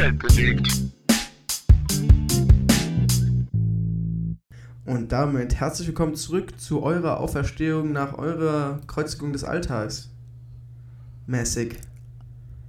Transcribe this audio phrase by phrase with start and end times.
[0.00, 0.80] Welt bewegt.
[4.86, 10.08] Und damit herzlich willkommen zurück zu eurer Auferstehung nach eurer Kreuzigung des Alltags.
[11.26, 11.76] Mäßig.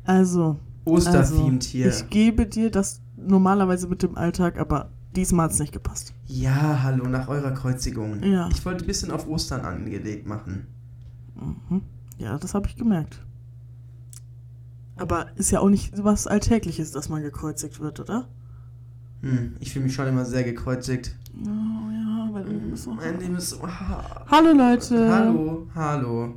[0.04, 1.88] Also, Osterthemed hier.
[1.88, 6.14] ich gebe dir das normalerweise mit dem Alltag, aber diesmal hat es nicht gepasst.
[6.26, 8.22] Ja, hallo, nach eurer Kreuzigung.
[8.24, 8.50] Ja.
[8.52, 10.68] Ich wollte ein bisschen auf Ostern angelegt machen.
[11.36, 11.84] Mhm.
[12.18, 13.22] Ja, das habe ich gemerkt.
[15.02, 18.28] Aber ist ja auch nicht was Alltägliches, dass man gekreuzigt wird, oder?
[19.22, 21.16] Hm, ich fühle mich schon immer sehr gekreuzigt.
[21.34, 22.92] Oh ja, weil du bist so.
[22.92, 23.68] Mein Leben ist so.
[23.68, 25.12] Hallo Leute.
[25.12, 26.36] Hallo, hallo.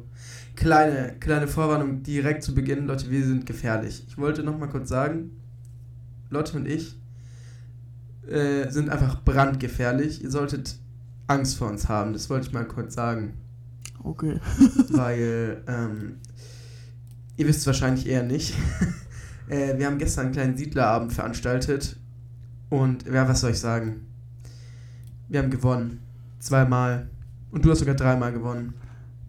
[0.57, 4.07] Kleine, kleine Vorwarnung direkt zu Beginn, Leute, wir sind gefährlich.
[4.09, 5.33] Ich wollte noch mal kurz sagen,
[6.31, 6.99] Lotte und ich
[8.27, 10.23] äh, sind einfach brandgefährlich.
[10.23, 10.79] Ihr solltet
[11.27, 13.35] Angst vor uns haben, das wollte ich mal kurz sagen.
[14.03, 14.41] Okay.
[14.89, 16.17] weil ähm,
[17.37, 18.55] ihr wisst es wahrscheinlich eher nicht.
[19.49, 21.97] äh, wir haben gestern einen kleinen Siedlerabend veranstaltet
[22.71, 24.07] und ja, was soll ich sagen?
[25.29, 26.01] Wir haben gewonnen.
[26.39, 27.09] Zweimal.
[27.51, 28.75] Und du hast sogar dreimal gewonnen.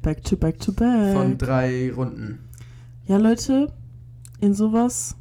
[0.02, 1.14] Back to back to back.
[1.14, 2.40] Von drei Runden.
[3.06, 3.72] Ja, Leute,
[4.40, 5.16] in sowas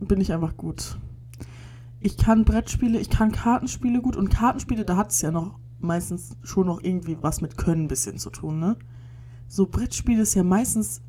[0.00, 0.98] bin ich einfach gut.
[2.00, 6.36] Ich kann Brettspiele, ich kann Kartenspiele gut und Kartenspiele, da hat es ja noch meistens
[6.42, 8.76] schon noch irgendwie was mit Können ein bisschen zu tun, ne?
[9.48, 11.02] So Brettspiele ist ja meistens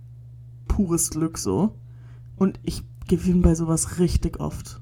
[0.78, 1.75] pures Glück so.
[2.36, 4.80] Und ich gewinne bei sowas richtig oft.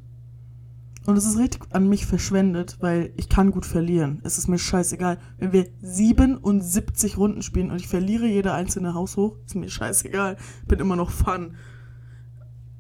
[1.06, 4.20] Und es ist richtig an mich verschwendet, weil ich kann gut verlieren.
[4.24, 5.20] Es ist mir scheißegal.
[5.38, 10.36] Wenn wir 77 Runden spielen und ich verliere jede einzelne Haus hoch, ist mir scheißegal.
[10.68, 11.54] Bin immer noch Fun.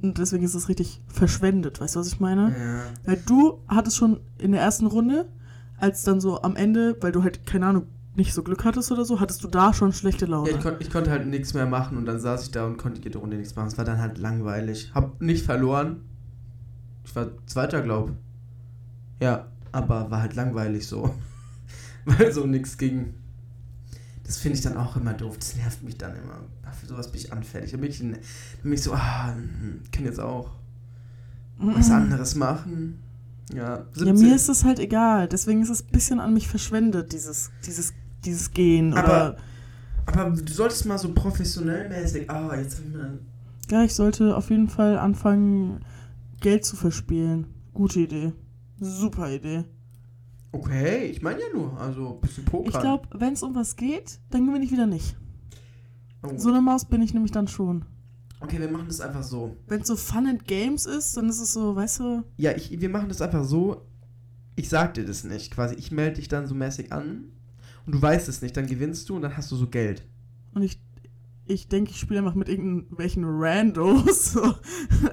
[0.02, 1.80] Und deswegen ist es richtig verschwendet.
[1.80, 2.50] Weißt du, was ich meine?
[2.50, 2.84] Ja.
[3.06, 5.30] Weil du hattest schon in der ersten Runde,
[5.78, 9.06] als dann so am Ende, weil du halt, keine Ahnung, nicht so Glück hattest oder
[9.06, 10.50] so, hattest du da schon schlechte Laune.
[10.50, 12.78] Ja, ich, kon ich konnte halt nichts mehr machen und dann saß ich da und
[12.78, 13.68] konnte jede Runde nichts machen.
[13.68, 14.92] Es war dann halt langweilig.
[14.94, 16.02] Hab nicht verloren.
[17.04, 18.12] Ich war Zweiter, glaub.
[19.20, 21.14] Ja, aber war halt langweilig so.
[22.06, 23.14] Weil so nichts ging.
[24.24, 25.38] Das finde ich dann auch immer doof.
[25.38, 26.40] Das nervt mich dann immer.
[26.80, 27.72] Für sowas bin ich anfällig.
[27.72, 28.18] Da bin ich, dann
[28.64, 30.52] bin ich so, ah, hm, kann jetzt auch
[31.58, 33.00] was anderes machen.
[33.54, 33.86] Ja.
[33.96, 35.28] Ja, mir ist es halt egal.
[35.28, 37.94] Deswegen ist es ein bisschen an mich verschwendet, dieses, dieses,
[38.26, 38.94] dieses Gehen.
[38.94, 39.36] Aber-
[40.06, 42.30] oder, Aber du solltest mal so professionell mäßig.
[42.30, 43.20] Ah, jetzt hab ich mal.
[43.72, 45.80] ja, ich sollte auf jeden Fall anfangen,
[46.42, 47.48] Geld zu verspielen.
[47.74, 48.34] Gute Idee.
[48.80, 49.64] Super Idee.
[50.52, 52.70] Okay, ich meine ja nur, also ein bisschen Poker.
[52.70, 55.18] Ich glaube, wenn es um was geht, dann gewinne ich wieder nicht.
[56.24, 56.30] Oh.
[56.38, 57.84] So eine Maus bin ich nämlich dann schon.
[58.40, 59.56] Okay, wir machen das einfach so.
[59.68, 62.80] Wenn es so Fun and Games ist, dann ist es so, weißt du, Ja, ich,
[62.80, 63.82] wir machen das einfach so.
[64.56, 65.52] Ich sag dir das nicht.
[65.52, 67.26] Quasi, ich melde dich dann so mäßig an
[67.86, 68.56] und du weißt es nicht.
[68.58, 70.04] Dann gewinnst du und dann hast du so Geld.
[70.54, 70.80] und ich,
[71.46, 74.34] ich denke, ich spiele einfach mit irgendwelchen Randos.
[74.34, 74.54] So,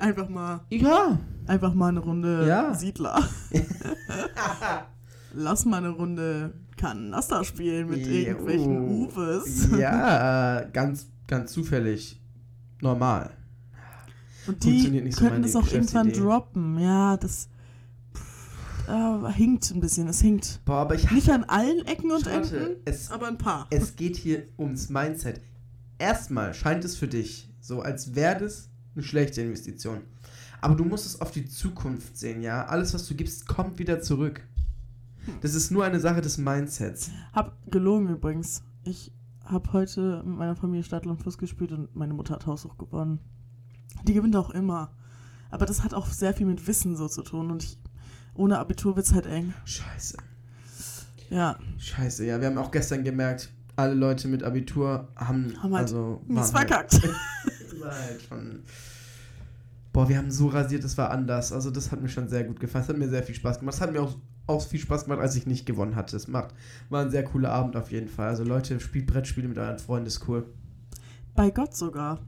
[0.01, 1.19] einfach mal, Ja.
[1.47, 2.73] einfach mal eine Runde Ja.
[2.75, 3.23] Siedler.
[5.35, 8.13] Lass mal eine Runde Kanaster spielen mit Jo.
[8.13, 9.69] irgendwelchen Uves.
[9.79, 12.21] Ja, ganz, ganz zufällig.
[12.81, 13.31] Normal.
[14.47, 16.79] Und die so könnten es auch irgendwann droppen.
[16.79, 17.49] Ja, das
[18.93, 20.09] äh, hinkt ein bisschen.
[20.09, 20.61] Es hinkt.
[20.65, 23.67] Boah, aber ich Nicht an allen Ecken und Warte, Enden, es, aber ein paar.
[23.71, 25.41] es geht hier ums Mindset.
[25.99, 30.03] Erstmal scheint es für dich so, als wäre das eine schlechte Investition.
[30.61, 32.67] Aber du musst es auf die Zukunft sehen, ja?
[32.67, 34.47] Alles, was du gibst, kommt wieder zurück.
[35.41, 37.11] Das ist nur eine Sache des Mindsets.
[37.33, 38.63] Hab gelogen übrigens.
[38.85, 39.13] Ich
[39.45, 43.21] hab heute mit meiner Familie Stadt und Fluss gespielt und meine Mutter hat Haushoch gewonnen.
[44.05, 44.93] Die gewinnt auch immer.
[45.51, 47.79] Aber das hat auch sehr viel mit Wissen so zu tun und ich,
[48.35, 49.55] ohne Abitur wird's halt eng.
[49.65, 50.17] Scheiße.
[51.31, 52.41] Ja, Scheiße, ja.
[52.41, 56.93] Wir haben auch gestern gemerkt, alle Leute mit Abitur haben, Haben halt also waren verkackt.
[56.93, 57.05] Halt,
[57.81, 58.63] war halt schon.
[59.93, 61.53] Boah, wir haben so rasiert, das war anders.
[61.53, 62.85] Also das hat mir schon sehr gut gefallen.
[62.85, 63.75] Das hat mir sehr viel Spaß gemacht.
[63.75, 64.17] Das hat mir auch,
[64.47, 66.13] auch viel Spaß gemacht, als ich nicht gewonnen hatte.
[66.13, 66.55] Das macht,
[66.89, 68.29] war ein sehr cooler Abend auf jeden Fall.
[68.29, 70.47] Also Leute, spielt Brettspiele mit euren Freunden, ist cool.
[71.35, 72.21] Bei Gott sogar.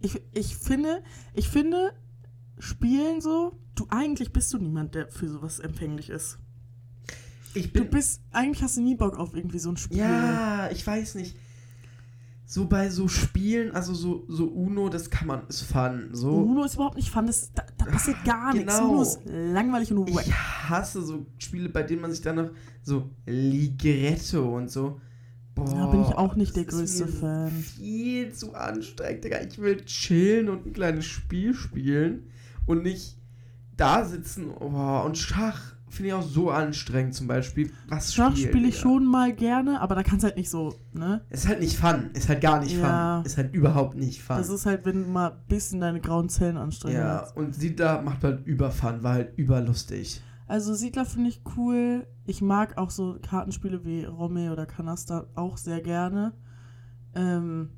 [0.00, 1.02] Ich, ich finde,
[1.34, 1.92] ich finde,
[2.60, 6.38] Spielen so, du eigentlich bist du niemand, der für sowas empfänglich ist.
[7.54, 9.98] Ich Du bist, eigentlich hast du nie Bock auf irgendwie so ein Spiel.
[9.98, 11.36] Ja, ich weiß nicht.
[12.44, 16.08] So bei so Spielen, also so, so Uno, das kann man, ist fun.
[16.12, 16.30] So.
[16.30, 18.74] Uno ist überhaupt nicht fun, das, da, da passiert gar nichts.
[18.74, 18.90] Genau.
[18.90, 20.26] Uno ist langweilig und wack.
[20.26, 22.50] Ich hasse so Spiele, bei denen man sich dann noch
[22.82, 24.98] so Ligretto und so.
[25.54, 27.50] Boah, Ja, bin ich auch nicht der größte Fan.
[27.50, 29.40] Viel zu anstrengend, Digga.
[29.42, 32.30] Ich will chillen und ein kleines Spiel spielen
[32.64, 33.18] und nicht
[33.78, 34.50] da sitzen.
[34.60, 35.74] Oh, und Schach.
[35.90, 37.72] finde ich auch so anstrengend zum Beispiel.
[37.88, 38.82] Was Schach spiele ich Digga?
[38.82, 41.22] schon mal gerne, aber da kannst halt nicht so, ne?
[41.30, 42.10] Ist halt nicht fun.
[42.12, 43.16] Ist halt gar nicht Ja.
[43.16, 43.24] fun.
[43.26, 44.36] Ist halt überhaupt nicht fun.
[44.36, 47.36] Das ist halt, wenn du mal ein bisschen deine grauen Zellen anstrengen ja, willst.
[47.38, 50.20] und Siedler macht halt über fun, war halt überlustig.
[50.46, 52.06] Also Siedler finde ich cool.
[52.26, 56.32] Ich mag auch so Kartenspiele wie Romme oder Canasta auch sehr gerne.
[57.14, 57.70] Ähm,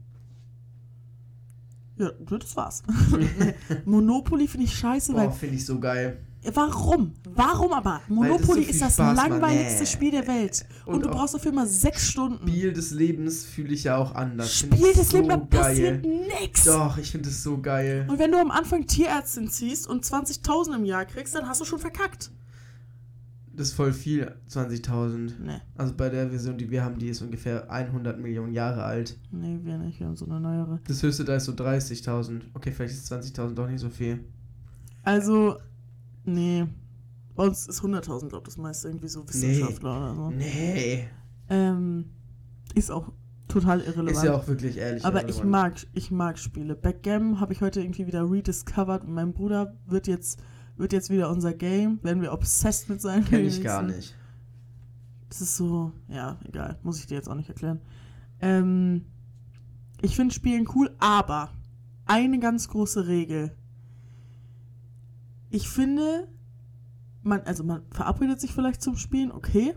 [2.00, 2.82] ja, das war's.
[3.85, 6.19] Monopoly finde ich scheiße, Boah, weil finde ich so geil.
[6.55, 7.12] Warum?
[7.25, 8.00] Warum aber?
[8.08, 9.87] Monopoly das so ist das Spaß langweiligste Nee.
[9.87, 10.64] Spiel der Welt.
[10.87, 12.49] Und, Und du auch brauchst dafür mal sechs Stunden.
[12.49, 14.55] Spiel des Lebens fühle ich ja auch anders.
[14.55, 16.64] Spiel des so Lebens, da passiert nix.
[16.64, 18.06] Doch, ich finde es so geil.
[18.08, 21.67] Und wenn du am Anfang Tierärztin ziehst und 20.000 im Jahr kriegst, dann hast du
[21.67, 22.31] schon verkackt.
[23.61, 25.33] Das ist voll viel, 20.000.
[25.39, 29.19] Nee, Also bei der Version, die wir haben, die ist ungefähr 100 Millionen Jahre alt.
[29.33, 30.01] nee, wir nicht.
[30.01, 30.81] Wir haben so eine neuere.
[30.87, 32.41] Das höchste da ist so 30.000.
[32.55, 34.21] Okay, vielleicht ist 20.000 doch nicht so viel.
[35.03, 35.59] Also,
[36.25, 36.67] nee.
[37.35, 40.31] Bei uns ist 100.000, glaube ich, das meiste irgendwie so Wissenschaftler oder so.
[40.31, 41.07] Nee.
[41.51, 42.07] Ähm,
[42.75, 43.12] ist auch
[43.47, 44.17] total irrelevant.
[44.17, 45.05] Ist ja auch wirklich ehrlich.
[45.05, 46.77] Aber ich mag, ich mag Spiele.
[46.77, 49.05] Backgammon habe ich heute irgendwie wieder rediscovered.
[49.05, 50.41] Und mein Bruder wird jetzt,
[50.81, 52.03] wird jetzt wieder unser Game.
[52.03, 53.25] Werden wir obsessed mit sein.
[53.25, 54.17] Kenn ich gar nicht.
[55.29, 56.79] Das ist so, ja, egal.
[56.82, 57.81] Muss ich dir jetzt auch nicht erklären.
[58.41, 59.05] Ähm,
[60.00, 61.53] ich finde Spielen cool, aber
[62.06, 63.55] eine ganz große Regel.
[65.50, 66.27] Ich finde,
[67.23, 69.75] man, also man verabredet sich vielleicht zum Spielen, okay.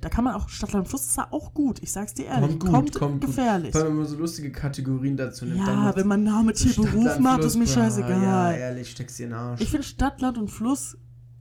[0.00, 1.82] Da kann man auch Stadtland Fluss ist da auch gut.
[1.82, 2.50] Ich sag's dir ehrlich.
[2.50, 3.30] Kommt gut, kommt, kommt gut.
[3.30, 3.72] gefährlich.
[3.72, 5.66] Vor allem, wenn man so lustige Kategorien dazu nimmt.
[5.66, 8.22] Ja, wenn man Name, Tier, Beruf macht, Fluss, ist mir scheißegal.
[8.22, 9.60] Ja, ehrlich, steckst dir in den Arsch.
[9.60, 10.96] Ich finde Stadt, Land und Fluss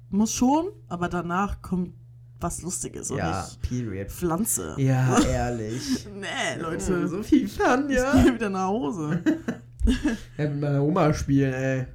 [0.10, 1.94] muss schon, aber danach kommt
[2.40, 4.12] was Lustiges und ja, nicht period.
[4.12, 4.76] Pflanze.
[4.78, 6.08] Ja, ehrlich.
[6.14, 7.08] Nee, Leute.
[7.08, 8.12] So viel Fun, Ich ja.
[8.14, 9.22] gehe wieder nach Hause.
[10.38, 11.88] Ja, mit meiner Oma spielen, ey.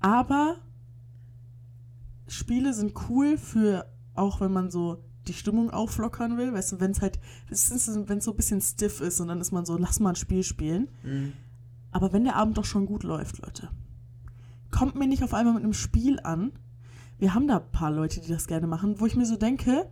[0.00, 0.56] Aber
[2.26, 6.90] Spiele sind cool für, auch wenn man so die Stimmung auflockern will, weißt du, wenn
[6.90, 7.18] es halt,
[7.48, 10.16] wenn es so ein bisschen stiff ist und dann ist man so, lass mal ein
[10.16, 10.88] Spiel spielen.
[11.02, 11.32] Mhm.
[11.92, 13.68] Aber wenn der Abend doch schon gut läuft, Leute,
[14.70, 16.52] kommt mir nicht auf einmal mit einem Spiel an.
[17.18, 19.90] Wir haben da ein paar Leute, die das gerne machen, wo ich mir so denke,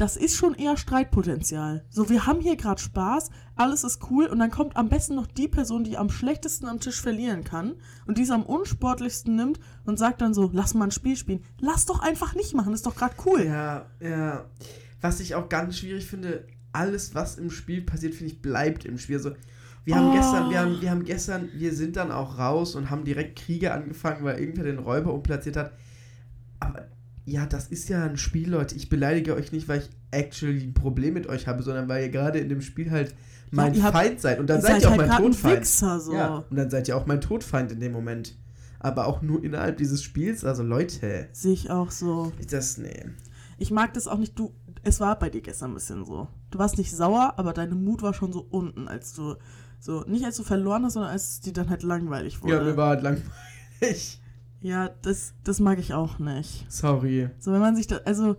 [0.00, 1.84] das ist schon eher Streitpotenzial.
[1.90, 5.26] So, wir haben hier gerade Spaß, alles ist cool und dann kommt am besten noch
[5.26, 7.74] die Person, die am schlechtesten am Tisch verlieren kann
[8.06, 11.44] und die es am unsportlichsten nimmt und sagt dann so, lass mal ein Spiel spielen.
[11.58, 13.44] Lass doch einfach nicht machen, ist doch gerade cool.
[13.44, 14.46] Ja, ja.
[15.02, 18.96] Was ich auch ganz schwierig finde, alles, was im Spiel passiert, finde ich, bleibt im
[18.96, 19.16] Spiel.
[19.16, 19.32] Also,
[19.84, 20.14] wir haben Oh.
[20.14, 23.72] gestern, wir haben, wir haben gestern, wir sind dann auch raus und haben direkt Kriege
[23.72, 25.72] angefangen, weil irgendwer den Räuber umplatziert hat.
[26.60, 26.86] Aber
[27.24, 28.74] ja, das ist ja ein Spiel, Leute.
[28.76, 32.08] Ich beleidige euch nicht, weil ich actually ein Problem mit euch habe, sondern weil ihr
[32.10, 33.14] gerade in dem Spiel halt
[33.50, 34.38] mein habt- Feind seid.
[34.40, 35.60] Und dann seid ihr auch halt mein Todfeind.
[35.60, 36.12] Wichser, so.
[36.14, 38.36] Ja, und dann seid ihr auch mein Todfeind in dem Moment.
[38.78, 40.44] Aber auch nur innerhalb dieses Spiels.
[40.44, 42.32] Also Leute, Sehe ich auch so.
[42.50, 43.04] das, nee.
[43.58, 44.38] Ich mag das auch nicht.
[44.38, 46.28] Du, es war bei dir gestern ein bisschen so.
[46.50, 49.34] Du warst nicht sauer, aber deine Mut war schon so unten, als du
[49.78, 52.54] so nicht als du verloren hast, sondern als es dir dann halt langweilig wurde.
[52.54, 54.19] Ja, mir war halt langweilig.
[54.60, 56.66] Ja, das, das mag ich auch nicht.
[56.70, 57.30] Sorry.
[57.38, 58.36] So, wenn man sich da, also,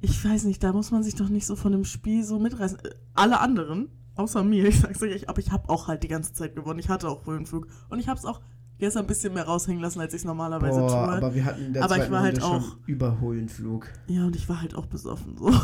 [0.00, 2.78] ich weiß nicht, da muss man sich doch nicht so von dem Spiel so mitreißen.
[3.14, 6.54] Alle anderen, außer mir, ich sag's euch, aber ich habe auch halt die ganze Zeit
[6.54, 6.78] gewonnen.
[6.78, 7.66] Ich hatte auch Höhenflug.
[7.88, 8.40] Und ich hab's auch
[8.78, 10.98] gestern ein bisschen mehr raushängen lassen, als ich es normalerweise Boah, tue.
[11.16, 13.88] aber wir hatten in der Aber ich war halt auch- Überholenflug.
[14.06, 15.50] Ja, und ich war halt auch besoffen so.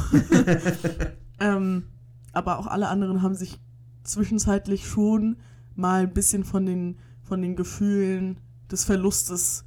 [1.41, 1.85] ähm,
[2.33, 3.59] aber auch alle anderen haben sich
[4.05, 5.37] zwischenzeitlich schon
[5.75, 8.39] mal ein bisschen von den, von den Gefühlen
[8.71, 9.65] des Verlustes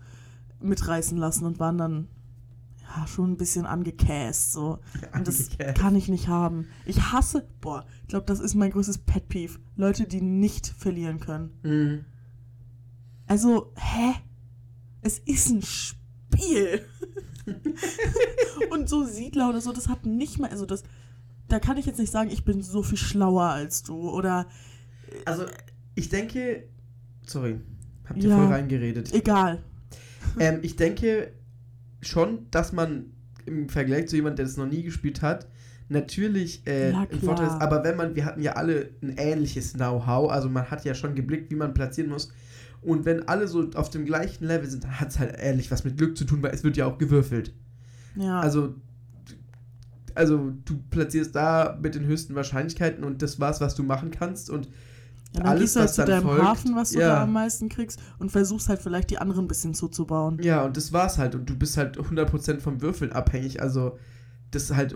[0.62, 2.08] mitreißen lassen und waren dann
[2.82, 4.80] ja schon ein bisschen angekäst so.
[5.14, 6.68] Und das kann ich nicht haben.
[6.86, 9.60] Ich hasse, boah, ich glaube, das ist mein größtes Pet Peeve.
[9.76, 11.52] Leute, die nicht verlieren können.
[11.64, 12.06] Mhm.
[13.28, 14.16] Also, hä?
[15.02, 16.82] Es ist ein Spiel.
[18.72, 20.84] und so Siedler oder so, das hat nicht mal, also das,
[21.48, 24.48] da kann ich jetzt nicht sagen, ich bin so viel schlauer als du oder
[25.26, 25.46] Also,
[25.96, 26.68] ich denke.
[27.26, 27.62] Sorry,
[28.10, 28.38] habt ihr Ja.
[28.38, 29.14] voll reingeredet.
[29.14, 29.60] egal.
[30.40, 31.32] ähm, ich denke
[32.02, 33.06] schon, dass man
[33.46, 35.48] im Vergleich zu jemandem, der das noch nie gespielt hat,
[35.90, 37.62] natürlich äh, Ja, ein Vorteil ist.
[37.62, 41.16] Aber wenn man, wir hatten ja alle ein ähnliches Know-how, also man hat ja schon
[41.16, 42.32] geblickt, wie man platzieren muss.
[42.82, 45.84] Und wenn alle so auf dem gleichen Level sind, dann hat es halt ehrlich was
[45.84, 47.54] mit Glück zu tun, weil es wird ja auch gewürfelt.
[48.16, 48.40] Ja.
[48.40, 48.76] Also,
[50.16, 54.50] also du platzierst da mit den höchsten Wahrscheinlichkeiten und das war's, was du machen kannst.
[54.50, 54.70] Und
[55.34, 57.08] ja, dann alles, gehst du halt zu deinem folgt, Hafen, was du ja.
[57.10, 60.40] da am meisten kriegst und versuchst halt vielleicht die anderen ein bisschen zuzubauen.
[60.42, 61.36] ja, und das war's halt.
[61.36, 63.62] Und du bist halt 100% vom Würfeln abhängig.
[63.62, 63.98] Also,
[64.52, 64.96] das ist halt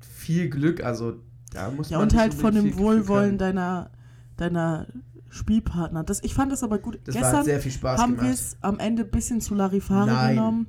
[0.00, 0.84] viel Glück.
[0.84, 1.14] Also,
[1.52, 3.90] da muss Ja, man und nicht halt von dem Wohlwollen deiner,
[4.36, 4.86] deiner
[5.30, 6.04] Spielpartner.
[6.04, 7.00] Das, ich fand das aber gut.
[7.04, 9.54] Das war, Gestern hat sehr viel Spaß haben wir es am Ende ein bisschen zu
[9.54, 10.36] Larifari Nein.
[10.36, 10.66] genommen.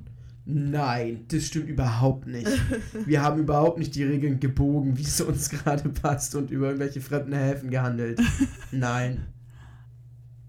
[0.50, 2.48] Nein, das stimmt überhaupt nicht.
[3.04, 7.02] Wir haben überhaupt nicht die Regeln gebogen, wie es uns gerade passt und über irgendwelche
[7.02, 8.18] fremden Häfen gehandelt.
[8.72, 9.26] Nein.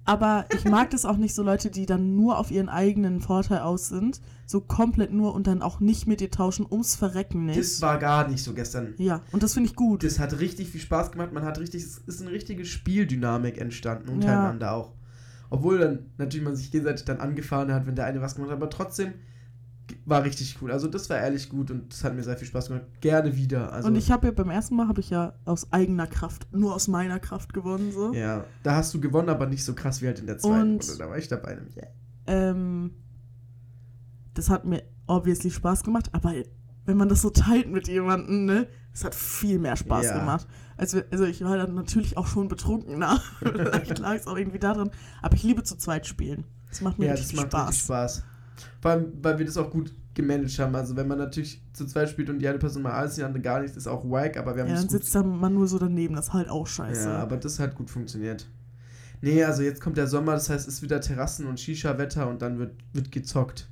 [0.06, 3.60] Aber ich mag das auch nicht so Leute, die dann nur auf ihren eigenen Vorteil
[3.60, 4.22] aus sind.
[4.46, 7.60] So komplett nur und dann auch nicht mit dir tauschen, ums Verrecken nicht.
[7.60, 8.94] Das war gar nicht so gestern.
[8.98, 10.06] ja, und das finde ich gut.
[10.06, 11.34] Das hat richtig viel Spaß gemacht.
[11.34, 14.94] Man hat richtig, es ist eine richtige Spieldynamik entstanden untereinander auch.
[15.50, 18.58] Obwohl dann natürlich man sich gegenseitig dann angefahren hat, wenn der eine was gemacht hat,
[18.58, 19.13] aber trotzdem
[20.05, 20.72] war richtig cool.
[20.72, 22.86] Also das war ehrlich gut und das hat mir sehr viel Spaß gemacht.
[23.01, 23.72] Gerne wieder.
[23.74, 26.74] Also, und ich habe ja beim ersten Mal habe ich ja aus eigener Kraft, nur
[26.75, 28.13] aus meiner Kraft gewonnen so.
[28.13, 30.74] ja, da hast du gewonnen, aber nicht so krass wie halt in der zweiten.
[30.75, 30.98] Und- Runde.
[30.98, 31.55] Da war ich dabei.
[31.55, 31.75] nämlich.
[31.77, 31.88] Yeah.
[32.27, 32.91] Ähm,
[34.34, 36.34] das hat mir obviously Spaß gemacht, aber
[36.86, 40.19] wenn man das so teilt mit jemandem, ne, es hat viel mehr Spaß Ja.
[40.19, 40.48] gemacht.
[40.77, 43.19] Als wir, also ich war dann natürlich auch schon betrunken, na.
[43.39, 44.89] Vielleicht lag es auch irgendwie daran.
[45.22, 46.46] Aber ich liebe zu zweit spielen.
[46.69, 47.67] Das macht mir Ja, richtig das macht Spaß.
[47.69, 48.24] richtig Spaß.
[48.82, 50.75] Vor allem, weil wir das auch gut gemanagt haben.
[50.75, 53.42] Also wenn man natürlich zu zweit spielt und die eine Person mal alles, die andere
[53.42, 55.68] gar nichts, ist auch wack, aber wir haben Ja, das dann sitzt dann man nur
[55.68, 57.10] so daneben, das ist halt auch scheiße.
[57.10, 58.48] Ja, aber das hat gut funktioniert.
[59.22, 62.42] Nee, also jetzt kommt der Sommer, das heißt, es ist wieder Terrassen- und Shisha-Wetter und
[62.42, 63.70] dann wird, wird gezockt.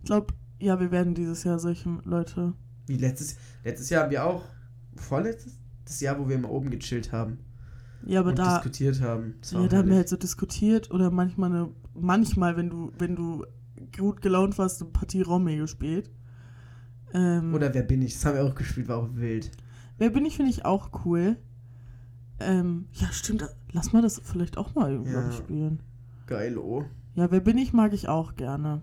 [0.00, 2.52] ich glaube, ja, wir werden dieses Jahr solche Leute.
[2.86, 4.44] Wie letztes, letztes Jahr haben wir auch,
[4.96, 5.52] vorletztes
[5.84, 7.38] das Jahr, wo wir immer oben gechillt haben
[8.06, 9.34] Ja, aber da, diskutiert haben.
[9.50, 13.44] Ja, da haben wir halt so diskutiert oder manchmal eine, manchmal, wenn du, wenn du
[13.96, 16.10] gut gelaunt warst, eine Partie Romme gespielt.
[17.12, 18.14] Ähm, Oder Wer bin ich?
[18.14, 19.50] Das haben wir auch gespielt, war auch wild.
[19.96, 21.36] Wer bin ich, finde ich auch cool.
[22.40, 23.48] Ähm, ja, stimmt.
[23.72, 25.32] Lass mal das vielleicht auch mal irgendwie Ja.
[25.32, 25.82] spielen.
[26.26, 26.84] Geil, oh.
[27.14, 28.82] Ja, wer bin ich, mag ich auch gerne.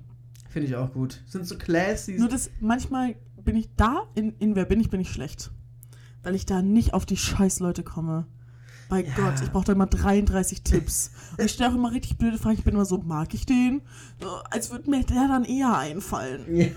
[0.50, 1.22] Finde ich auch gut.
[1.28, 2.18] Sind so classy.
[2.18, 5.52] Nur das, manchmal bin ich da, in, in Wer bin ich, bin ich schlecht.
[6.24, 8.26] Weil ich da nicht auf die Scheißleute komme.
[8.90, 9.14] Bei Ja.
[9.16, 11.12] Gott, ich brauche da immer 33 Tipps.
[11.38, 12.58] Und ich stelle auch immer richtig blöde Fragen.
[12.58, 13.82] Ich bin immer so, mag ich den?
[14.22, 16.42] So, als würde mir der dann eher einfallen.
[16.56, 16.68] Ja.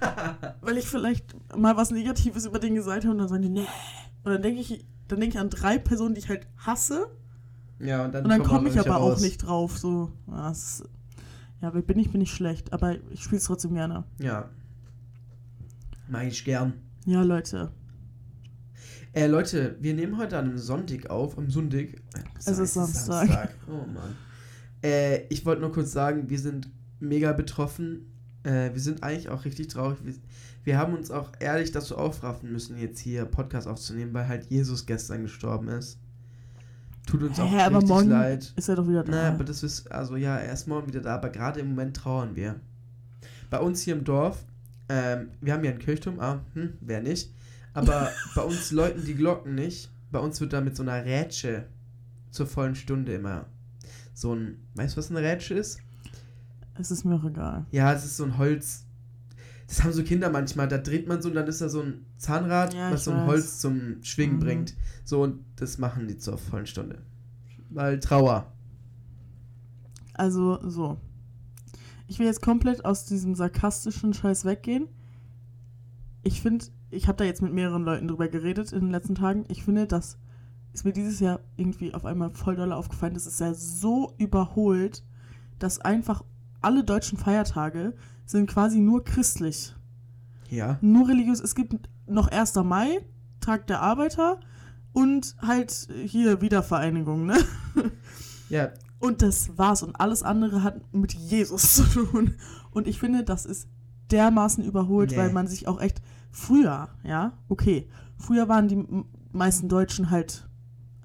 [0.60, 3.66] Weil ich vielleicht mal was Negatives über den gesagt habe und dann sagen die, nee.
[4.24, 7.06] Und dann denke ich, dann denke ich an drei Personen, die ich halt hasse.
[7.78, 9.20] ja, und dann, Und dann komme ich aber auch raus.
[9.22, 9.78] nicht drauf.
[9.78, 10.10] So,
[10.50, 10.82] ist-
[11.62, 12.72] ja, wer bin ich, bin ich schlecht.
[12.74, 14.04] Aber ich spiele es trotzdem gerne.
[14.18, 14.50] Ja.
[16.08, 16.74] Mag ich gern.
[17.06, 17.70] Ja, Leute.
[19.16, 21.86] Äh, Leute, wir nehmen heute an einem Sonntag auf, am Sonntag.
[22.38, 23.48] Es ist Samstag.
[23.66, 24.14] Oh Mann.
[24.84, 26.68] Äh, ich wollte nur kurz sagen, wir sind
[27.00, 28.12] mega betroffen.
[28.42, 29.96] Äh, wir sind eigentlich auch richtig traurig.
[30.04, 30.12] Wir,
[30.64, 34.84] wir haben uns auch ehrlich dazu aufraffen müssen, jetzt hier Podcast aufzunehmen, weil halt Jesus
[34.84, 35.98] gestern gestorben ist.
[37.06, 38.52] Tut uns auch Hä, aber richtig leid.
[38.54, 39.12] ist er doch wieder da.
[39.12, 41.96] Na, aber das ist, also ja, er ist morgen wieder da, aber gerade im Moment
[41.96, 42.60] trauern wir.
[43.48, 44.44] Bei uns hier im Dorf,
[44.90, 47.30] ähm, wir haben ja einen Kirchturm, ah, hm, wer nicht.
[47.76, 49.90] Aber bei uns läuten die Glocken nicht.
[50.10, 51.66] Bei uns wird da mit so einer Rätsche
[52.30, 53.46] zur vollen Stunde immer
[54.14, 55.78] so ein, weißt du, was eine Rätsche ist?
[56.78, 57.64] es ist mir auch egal.
[57.70, 58.84] Ja, es ist so ein Holz.
[59.66, 62.04] Das haben so Kinder manchmal, da dreht man so und dann ist da so ein
[62.18, 63.26] Zahnrad, Ja, was so ein weiß.
[63.26, 64.40] Holz zum Schwingen Mhm.
[64.40, 64.74] bringt.
[65.04, 66.98] So, und das machen die zur vollen Stunde.
[67.70, 68.52] Weil Trauer.
[70.14, 70.98] Also, so.
[72.08, 74.86] Ich will jetzt komplett aus diesem sarkastischen Scheiß weggehen.
[76.22, 76.66] Ich finde,
[76.96, 79.44] ich habe da jetzt mit mehreren Leuten drüber geredet in den letzten Tagen.
[79.48, 80.18] Ich finde, das
[80.72, 83.14] ist mir dieses Jahr irgendwie auf einmal voll doll aufgefallen.
[83.14, 85.04] Das ist ja so überholt,
[85.58, 86.24] dass einfach
[86.60, 89.74] alle deutschen Feiertage sind quasi nur christlich.
[90.50, 90.78] Ja.
[90.80, 91.40] Nur religiös.
[91.40, 92.54] Es gibt noch 1.
[92.56, 93.00] Mai,
[93.40, 94.40] Tag der Arbeiter
[94.92, 97.36] und halt hier Wiedervereinigung, ne?
[98.48, 99.82] Ja, Und das war's.
[99.82, 102.34] Und alles andere hat mit Jesus zu tun.
[102.70, 103.68] Und ich finde, das ist
[104.12, 105.16] dermaßen überholt, Nee.
[105.16, 106.00] weil man sich auch echt
[106.36, 107.88] früher, ja, okay,
[108.18, 108.84] früher waren die
[109.32, 110.48] meisten Deutschen halt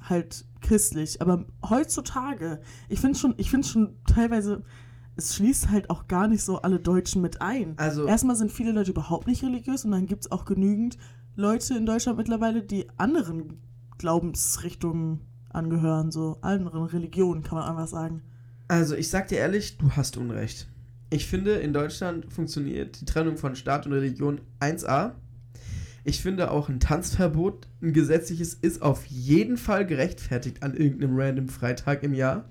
[0.01, 2.59] halt christlich, aber heutzutage,
[2.89, 4.63] ich finde schon, ich finde schon teilweise,
[5.15, 7.77] es schließt halt auch gar nicht so alle Deutschen mit ein.
[7.77, 8.05] also.
[8.05, 10.97] Erstmal sind viele Leute überhaupt nicht religiös und dann gibt es auch genügend
[11.35, 13.61] Leute in Deutschland mittlerweile, die anderen
[13.99, 18.21] Glaubensrichtungen angehören, so anderen Religionen, kann man einfach sagen.
[18.67, 20.67] Also, ich sag dir ehrlich, du hast Unrecht.
[21.09, 25.11] Ich finde, in Deutschland funktioniert die Trennung von Staat und Religion 1a.
[26.03, 31.47] Ich finde auch ein Tanzverbot, ein gesetzliches, ist auf jeden Fall gerechtfertigt an irgendeinem random
[31.47, 32.49] Freitag im Jahr.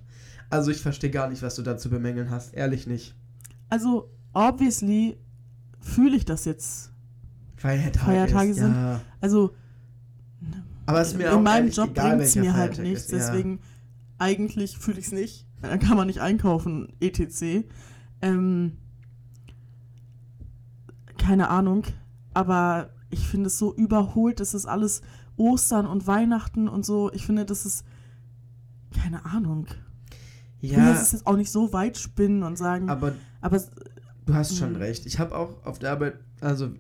[0.50, 2.54] Also, ich verstehe gar nicht, was du da zu bemängeln hast.
[2.54, 3.14] Ehrlich nicht.
[3.68, 5.16] Also, obviously
[5.80, 6.92] fühle ich das jetzt.
[7.56, 9.00] Feiertage, Feiertage ist, sind- Ja.
[9.20, 9.54] Also,
[10.86, 13.18] Aber es ist mir in meinem Job bringt es mir halt nichts, ist, ja.
[13.18, 13.60] deswegen
[14.18, 15.46] eigentlich fühle ich es nicht.
[15.62, 17.64] Dann kann man nicht einkaufen, etc.
[18.22, 18.76] Ähm,
[21.18, 21.84] keine Ahnung,
[22.34, 25.02] aber ich finde es so überholt, das ist alles
[25.36, 27.10] Ostern und Weihnachten und so.
[27.12, 27.84] Ich finde, das ist
[28.94, 29.66] keine Ahnung.
[30.60, 33.70] Ich will Ja, jetzt jetzt auch nicht so weit spinnen und sagen, aber, aber es-
[34.26, 34.76] Du hast schon Mhm.
[34.76, 35.06] recht.
[35.06, 36.70] Ich habe auch auf der Arbeit, also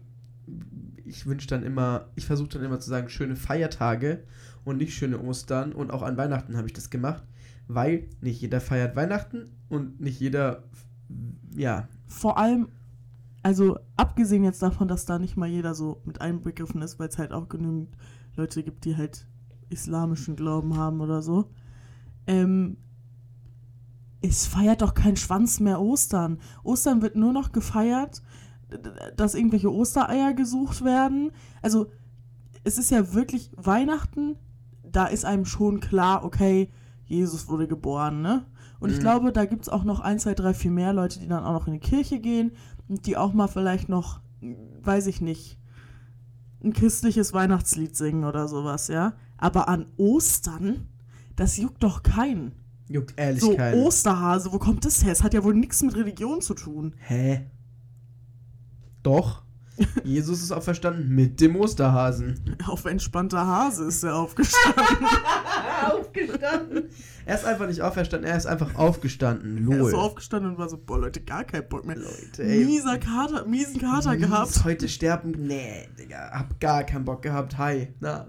[1.04, 4.22] ich wünsche dann immer, ich versuche dann immer zu sagen, schöne Feiertage
[4.64, 5.72] und nicht schöne Ostern.
[5.72, 7.24] Und auch an Weihnachten habe ich das gemacht,
[7.66, 10.64] weil nicht jeder feiert Weihnachten und nicht jeder,
[11.56, 12.68] ja, Vor allem,
[13.42, 17.18] also abgesehen jetzt davon, dass da nicht mal jeder so mit einbegriffen ist, weil es
[17.18, 17.96] halt auch genügend
[18.36, 19.26] Leute gibt, die halt
[19.70, 21.50] islamischen Glauben haben oder so.
[22.26, 22.76] Ähm,
[24.20, 26.38] es feiert doch kein Schwanz mehr Ostern.
[26.62, 28.22] Ostern wird nur noch gefeiert,
[29.16, 31.32] dass irgendwelche Ostereier gesucht werden.
[31.62, 31.90] Also
[32.64, 34.36] es ist ja wirklich Weihnachten,
[34.82, 36.70] da ist einem schon klar, okay,
[37.06, 38.44] Jesus wurde geboren, ne?
[38.78, 39.02] Und ich Mhm.
[39.02, 41.52] glaube, da gibt es auch noch ein, zwei, drei, vier mehr Leute, die dann auch
[41.52, 42.52] noch in die Kirche gehen
[42.90, 44.20] die auch mal vielleicht noch,
[44.82, 45.58] weiß ich nicht,
[46.62, 49.14] ein christliches Weihnachtslied singen oder sowas, ja.
[49.38, 50.88] Aber an Ostern,
[51.36, 52.52] das juckt doch keinen.
[52.88, 53.82] juckt ehrlich So, keinen.
[53.82, 55.12] Osterhase, wo kommt das her?
[55.12, 56.94] Es hat ja wohl nichts mit Religion zu tun.
[56.98, 57.46] Hä?
[59.02, 59.42] Doch.
[60.04, 62.56] Jesus ist auferstanden mit dem Osterhasen.
[62.66, 65.06] Auf entspannter Hase ist er aufgestanden.
[65.90, 66.84] aufgestanden.
[67.26, 69.56] Er ist einfach nicht auferstanden, er ist einfach aufgestanden.
[69.68, 69.90] er ist Lol.
[69.90, 71.96] so aufgestanden und war so, boah, Leute, gar keinen Bock mehr.
[71.96, 72.64] Leute, ey.
[72.64, 74.64] Mieser Kater, miesen Kater Mies gehabt.
[74.64, 75.32] heute sterben.
[75.46, 77.58] Nee, Digga, hab gar keinen Bock gehabt.
[77.58, 77.88] Hi.
[78.00, 78.26] Na.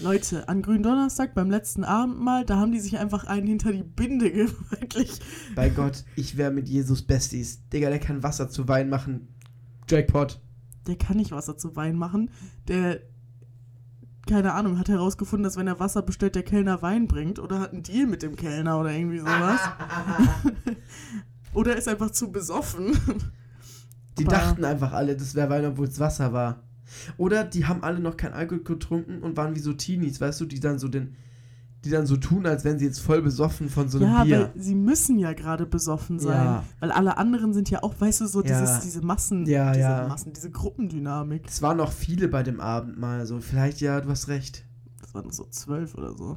[0.00, 4.30] Leute, an Gründonnerstag beim letzten Abendmahl, da haben die sich einfach einen hinter die Binde
[4.30, 5.18] gewöhnlich.
[5.56, 7.66] Bei Gott, ich wäre mit Jesus Besties.
[7.72, 9.28] Digga, der kann Wasser zu Wein machen.
[9.88, 10.40] Jackpot.
[10.86, 12.30] Der kann nicht Wasser zu Wein machen.
[12.66, 13.00] Der,
[14.26, 17.38] keine Ahnung, hat herausgefunden, dass wenn er Wasser bestellt, der Kellner Wein bringt.
[17.38, 19.60] Oder hat einen Deal mit dem Kellner oder irgendwie sowas.
[21.54, 22.92] oder ist einfach zu besoffen.
[24.18, 26.62] Die Aber- dachten einfach alle, das wäre Wein, obwohl es Wasser war.
[27.18, 30.46] Oder die haben alle noch kein Alkohol getrunken und waren wie so Teenies, weißt du,
[30.46, 31.16] die dann so den,
[31.84, 34.50] die dann so tun, als wären sie jetzt voll besoffen von so einem ja, Bier.
[34.54, 36.44] weil sie müssen ja gerade besoffen sein.
[36.44, 36.64] Ja.
[36.80, 38.60] Weil alle anderen sind ja auch, weißt du, so Ja.
[38.60, 40.08] dieses, diese Massen, Ja, diese ja.
[40.08, 41.46] Massen, diese Gruppendynamik.
[41.46, 44.64] Es waren noch viele bei dem Abend mal, so vielleicht ja, du hast recht.
[45.00, 46.36] Das waren so zwölf oder so.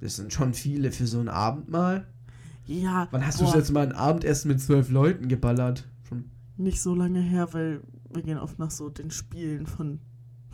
[0.00, 2.06] Das sind schon viele für so ein Abendmahl.
[2.66, 5.88] Ja, Wann hast boah, du das letzte Mal ein Abendessen mit zwölf Leuten geballert?
[6.08, 6.30] Schon.
[6.56, 10.00] nicht so lange her, weil wir gehen oft nach so den Spielen von,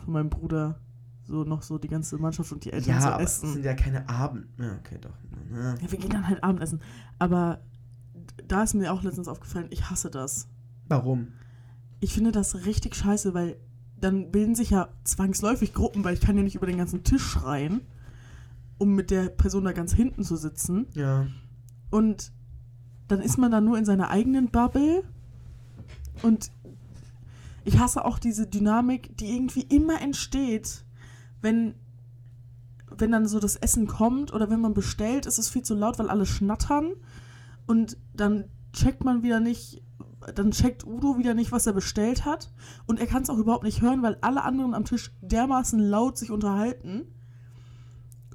[0.03, 0.79] von meinem Bruder.
[1.27, 3.53] So noch so die ganze Mannschaft und die Eltern Ja, so essen.
[3.53, 4.45] sind ja keine Abend.
[4.59, 5.17] Ja, okay, doch.
[5.51, 5.75] Ja.
[5.75, 6.81] Ja, wir gehen dann halt Abendessen.
[7.17, 7.61] Aber
[8.47, 10.47] da ist mir auch letztens aufgefallen, ich hasse das.
[10.87, 11.29] Warum?
[11.99, 13.57] Ich finde das richtig scheiße, weil
[13.99, 17.23] dann bilden sich ja zwangsläufig Gruppen, weil ich kann ja nicht über den ganzen Tisch
[17.23, 17.81] schreien,
[18.77, 20.85] um mit der Person da ganz hinten zu sitzen.
[20.93, 21.25] Ja.
[21.89, 22.31] Und
[23.07, 25.03] dann ist man da nur in seiner eigenen Bubble.
[26.21, 26.51] Und
[27.63, 30.84] ich hasse auch diese Dynamik, die irgendwie immer entsteht,
[31.45, 31.75] wenn,
[32.97, 35.99] wenn dann so das Essen kommt oder wenn man bestellt, ist es viel zu laut,
[35.99, 36.93] weil alle schnattern.
[37.67, 39.83] Und dann checkt man wieder nicht,
[40.33, 42.51] dann checkt Udo wieder nicht, was er bestellt hat.
[42.87, 46.17] Und er kann es auch überhaupt nicht hören, weil alle anderen am Tisch dermaßen laut
[46.17, 47.14] sich unterhalten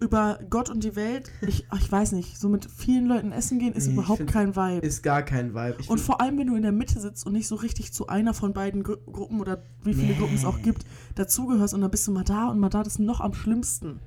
[0.01, 1.31] über Gott und die Welt.
[1.43, 4.57] Ich, ich weiß nicht, so mit vielen Leuten essen gehen ist Nee, überhaupt find- kein
[4.57, 4.87] Vibe.
[4.87, 5.77] Ist gar kein Vibe.
[5.79, 8.07] Ich Und vor allem, wenn du in der Mitte sitzt und nicht so richtig zu
[8.09, 10.19] einer von beiden Gru Gruppen oder wie viele Nee.
[10.19, 10.85] Gruppen es auch gibt,
[11.17, 14.01] dazugehörst und dann bist du mal da und mal da, das ist noch am schlimmsten.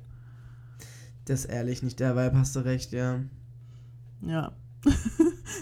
[1.26, 3.20] das ist ehrlich nicht der Vibe, hast du recht, ja.
[4.22, 4.52] Ja.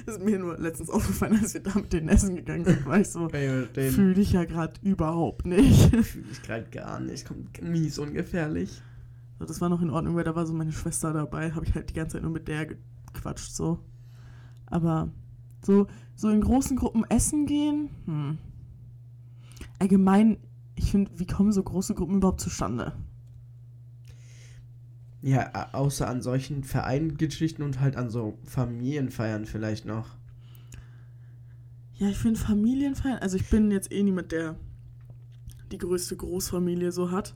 [0.05, 2.99] das ist mir nur letztens aufgefallen, als wir da mit den Essen gegangen sind, war
[2.99, 3.27] ich so,
[3.73, 5.95] fühle ich ja gerade überhaupt nicht.
[6.05, 7.27] Fühle ich gerade gar nicht.
[7.27, 8.81] Kommt mies ungefährlich.
[9.45, 11.89] Das war noch in Ordnung, weil da war so meine Schwester dabei, habe ich halt
[11.89, 13.79] die ganze Zeit nur mit der gequatscht, so.
[14.65, 15.09] Aber
[15.63, 18.37] so, so in großen Gruppen essen gehen, hm.
[19.81, 20.37] Allgemein,
[20.75, 22.93] ich finde, wie kommen so große Gruppen überhaupt zustande?
[25.23, 30.17] Ja, außer an solchen Vereingeschichten und halt an so Familienfeiern vielleicht noch.
[31.95, 34.55] Ja, ich finde Familienfeiern, also ich bin jetzt eh niemand, der
[35.71, 37.35] die größte Großfamilie so hat.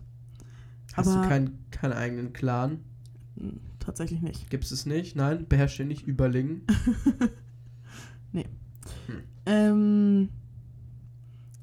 [0.95, 2.79] Hast Aber- du keinen keinen eigenen Clan?
[3.37, 4.49] Hm, tatsächlich nicht.
[4.49, 5.15] Gibt es nicht?
[5.15, 5.45] Nein?
[5.47, 6.61] Beherrscht ihr nicht Überlingen?
[9.47, 10.29] Ähm,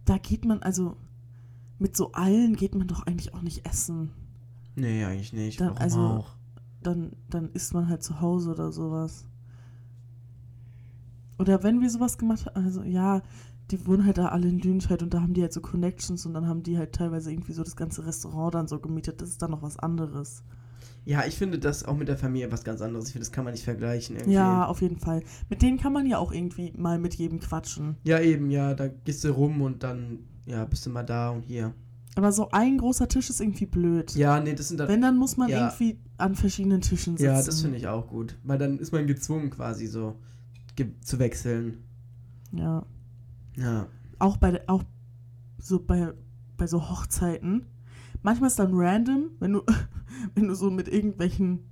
[0.05, 0.97] da geht man, also
[1.81, 4.11] mit so allen geht man doch eigentlich auch nicht essen.
[4.77, 5.61] nee, eigentlich nicht.
[5.61, 6.37] Dann- Warum also- auch?
[6.83, 9.25] Dann, dann isst man halt zu Hause oder sowas.
[11.38, 13.23] Oder wenn wir sowas gemacht haben, also ja,
[13.70, 16.35] die wohnen halt da alle in Lüdenscheid und da haben die halt so Connections und
[16.35, 19.22] dann haben die halt teilweise irgendwie so das ganze Restaurant dann so gemietet.
[19.22, 20.42] Das ist dann noch was anderes.
[21.05, 23.07] Ja, ich finde das auch mit der Familie was ganz anderes.
[23.07, 24.16] Ich finde, das kann man nicht vergleichen.
[24.16, 24.35] Irgendwie.
[24.35, 25.22] Ja, auf jeden Fall.
[25.48, 27.96] Mit denen kann man ja auch irgendwie mal mit jedem quatschen.
[28.05, 28.75] Ja, eben, ja.
[28.75, 31.72] Da gehst du rum und dann, ja, bist du mal da und hier.
[32.14, 34.14] Aber so ein großer Tisch ist irgendwie blöd.
[34.14, 34.87] Ja, nee, das sind dann.
[34.88, 35.66] Wenn, dann muss man Ja.
[35.66, 37.25] irgendwie an verschiedenen Tischen sitzen.
[37.33, 38.37] ja, das finde ich auch gut.
[38.44, 40.14] Weil dann ist man gezwungen, quasi so
[41.01, 41.83] zu wechseln.
[42.53, 42.85] Ja.
[43.57, 43.87] Ja.
[44.19, 44.85] Auch bei auch
[45.59, 46.12] so bei,
[46.57, 47.67] bei so Hochzeiten.
[48.23, 49.62] Manchmal ist dann random, wenn du,
[50.35, 51.71] wenn du so mit irgendwelchen,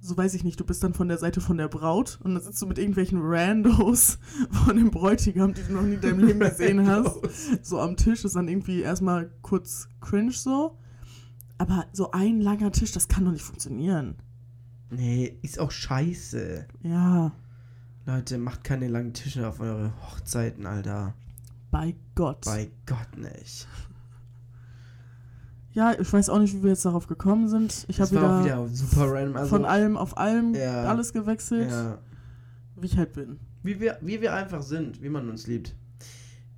[0.00, 2.42] so weiß ich nicht, du bist dann von der Seite von der Braut und dann
[2.42, 4.18] sitzt du mit irgendwelchen Randos
[4.50, 7.18] von dem Bräutigam, die du noch nie in deinem Leben gesehen hast,
[7.62, 8.24] so am Tisch.
[8.24, 10.78] Ist dann irgendwie erstmal kurz cringe so.
[11.56, 14.16] Aber so ein langer Tisch, das kann doch nicht funktionieren.
[14.90, 16.66] Nee, ist auch scheiße.
[16.82, 17.32] Ja,
[18.06, 21.14] Leute, macht keine langen Tische auf eure Hochzeiten, Alter.
[21.70, 22.44] bei Gott.
[22.44, 23.66] Bei Gott nicht.
[25.72, 27.84] Ja, ich weiß auch nicht, wie wir jetzt darauf gekommen sind.
[27.88, 29.36] Ich habe wieder, wieder super random.
[29.36, 30.84] Also, von allem auf allem Ja.
[30.84, 31.98] alles gewechselt, ja.
[32.76, 33.38] wie ich halt bin.
[33.64, 35.74] Wie wir, wie wir einfach sind, wie man uns liebt.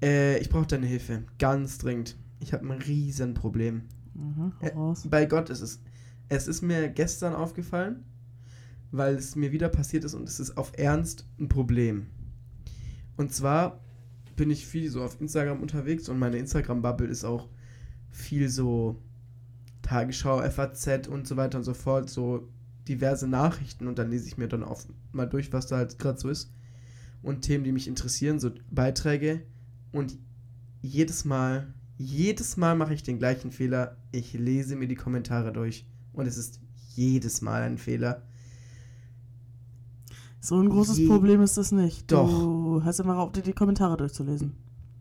[0.03, 1.23] Äh, ich brauche deine Hilfe.
[1.39, 2.17] Ganz dringend.
[2.41, 3.83] Ich habe ein riesen Problem.
[4.13, 4.73] Mhm, Äh.
[5.09, 5.81] Bei Gott ist es.
[6.29, 8.05] Es ist mir gestern aufgefallen,
[8.97, 12.07] weil es mir wieder passiert ist und es ist auf Ernst ein Problem.
[13.17, 13.81] Und zwar
[14.37, 17.49] bin ich viel so auf Instagram unterwegs und meine Instagram-Bubble ist auch
[18.11, 19.01] viel so
[19.83, 22.49] Tagesschau, FAZ und so weiter und so fort, so
[22.89, 24.83] diverse Nachrichten und dann lese ich mir dann auch
[25.13, 26.53] mal durch, was da halt gerade so ist.
[27.23, 29.43] Und Themen, die mich interessieren, so Beiträge.
[29.91, 30.17] Und
[30.83, 33.97] jedes Mal, jedes Mal mache ich den gleichen Fehler.
[34.13, 36.61] Ich lese mir die Kommentare durch und es ist
[36.95, 38.23] jedes Mal ein Fehler.
[40.41, 42.11] So ein großes je- Problem ist das nicht.
[42.13, 42.29] Doch.
[42.29, 44.53] Du hast immer auf dir die Kommentare durchzulesen.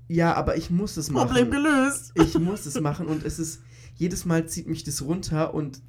[0.08, 1.28] Ja, aber ich muss es machen.
[1.28, 2.12] Problem gelöst.
[2.16, 3.62] Ich muss es machen und es ist,
[3.96, 5.82] jedes Mal zieht mich das runter und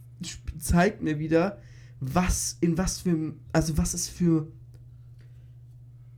[0.59, 1.59] zeigt mir wieder,
[2.00, 4.48] was, in was für, also was es für,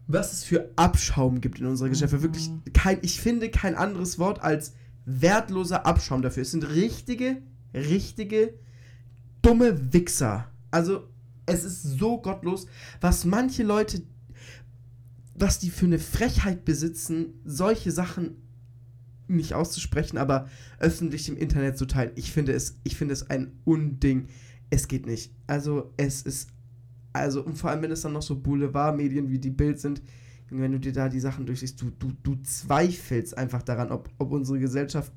[0.06, 2.22] was es für Abschaum gibt in unserer Gesellschaft.
[2.22, 4.72] Wirklich kein, ich finde kein anderes Wort als
[5.04, 6.42] wertloser Abschaum dafür.
[6.42, 7.42] Es sind richtige,
[7.74, 8.54] richtige,
[9.42, 10.46] dumme Wichser.
[10.70, 11.08] Also,
[11.48, 12.66] es ist so gottlos,
[13.00, 14.02] was manche Leute,
[15.34, 18.37] was die für eine Frechheit besitzen, solche Sachen
[19.28, 22.12] nicht auszusprechen, aber öffentlich im Internet zu teilen.
[22.16, 24.28] Ich finde es, ich finde es ein Unding.
[24.70, 25.32] Es geht nicht.
[25.46, 26.48] Also es ist,
[27.12, 30.02] also und vor allem wenn es dann noch so Boulevardmedien wie die Bild sind,
[30.50, 34.32] wenn du dir da die Sachen durchsiehst, du, du, du zweifelst einfach daran, ob, ob
[34.32, 35.12] unsere Gesellschaft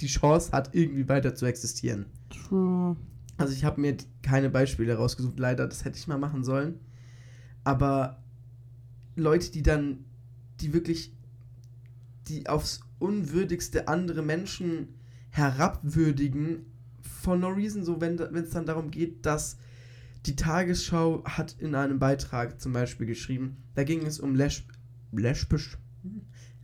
[0.00, 2.06] die Chance hat, irgendwie weiter zu existieren.
[2.30, 2.96] True.
[3.36, 6.78] Also ich habe mir keine Beispiele rausgesucht, leider, das hätte ich mal machen sollen.
[7.64, 8.22] Aber
[9.16, 10.04] Leute, die dann,
[10.60, 11.12] die wirklich,
[12.28, 14.88] die aufs Unwürdigste andere Menschen
[15.30, 16.66] herabwürdigen,
[17.02, 19.56] for no reason, so wenn es dann darum geht, dass
[20.26, 24.64] die Tagesschau hat in einem Beitrag zum Beispiel geschrieben, da ging es um lesb
[25.12, 25.78] lesbisch,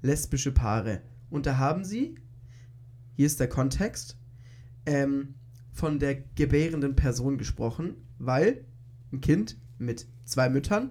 [0.03, 1.03] lesbische Paare.
[1.31, 2.17] Und da haben sie,
[3.17, 4.17] hier ist der Kontext,
[4.87, 5.35] ähm,
[5.73, 8.65] von der gebärenden Person gesprochen, weil
[9.13, 10.91] ein Kind mit zwei Müttern,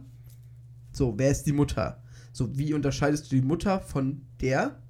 [0.92, 2.02] so, wer ist die Mutter?
[2.32, 4.82] So, wie unterscheidest du die Mutter von der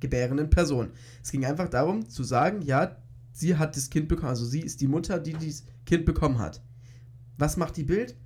[0.00, 0.90] gebärenden Person?
[1.22, 2.96] Es ging einfach darum zu sagen, ja,
[3.32, 6.62] sie hat das Kind bekommen, also sie ist die Mutter, die dieses Kind bekommen hat.
[7.38, 8.16] Was macht die Bild?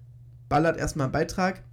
[0.48, 1.64] Ballert erstmal einen Beitrag,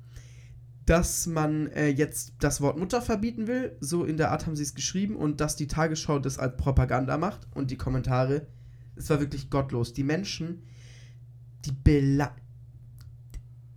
[0.86, 4.64] dass man äh, jetzt das Wort Mutter verbieten will, so in der Art haben sie
[4.64, 8.48] es geschrieben, und dass die Tagesschau das als Propaganda macht und die Kommentare
[8.96, 9.94] es war wirklich gottlos.
[9.94, 10.64] Die Menschen,
[11.66, 12.36] die bela.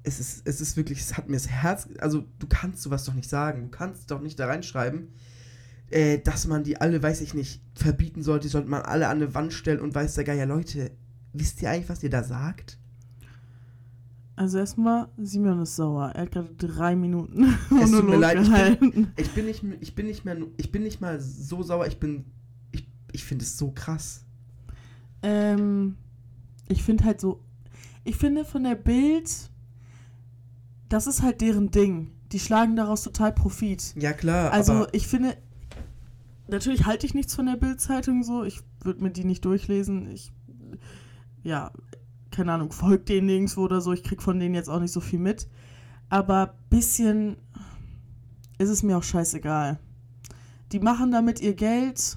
[0.03, 1.89] Es ist, es ist wirklich, es hat mir das Herz.
[1.99, 3.63] Also, du kannst sowas doch nicht sagen.
[3.63, 5.09] Du kannst doch nicht da reinschreiben,
[5.91, 8.47] äh, dass man die alle, weiß ich nicht, verbieten sollte.
[8.47, 10.93] Die sollte man alle an eine Wand stellen und weiß der Geier, Leute,
[11.33, 12.79] wisst ihr eigentlich, was ihr da sagt?
[14.37, 16.11] Also erstmal, Simon ist sauer.
[16.15, 17.45] Er hat gerade drei Minuten
[17.83, 19.13] Es tut mir leid, ich gehalten.
[19.17, 21.87] Ich bin nicht, ich bin nicht mehr, ich bin nicht mal so sauer.
[21.87, 22.27] Ich bin,
[22.71, 24.26] ich, ich finde es so krass.
[25.27, 25.97] Ähm,
[26.69, 27.41] ich finde halt so,
[28.05, 29.51] ich finde von der Bild,
[30.89, 32.13] das ist halt deren Ding.
[32.31, 33.93] Die schlagen daraus total Profit.
[33.97, 34.53] Ja, klar.
[34.53, 35.37] Also ich finde,
[36.47, 38.45] natürlich halte ich nichts von der Bild-Zeitung so.
[38.45, 40.09] Ich würde mir die nicht durchlesen.
[40.13, 40.33] Ich,
[41.43, 41.73] ja,
[42.31, 43.93] keine Ahnung, folgt denen nirgendwo oder so.
[43.93, 45.49] Ich krieg von denen jetzt auch nicht so viel mit.
[46.09, 47.37] Aber bisschen
[48.59, 49.81] ist es mir auch scheißegal.
[50.71, 52.17] Die machen damit ihr Geld.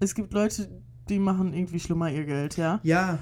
[0.00, 0.70] Es gibt Leute,
[1.10, 2.80] die machen irgendwie schlimmer ihr Geld, ja.
[2.82, 3.18] ja,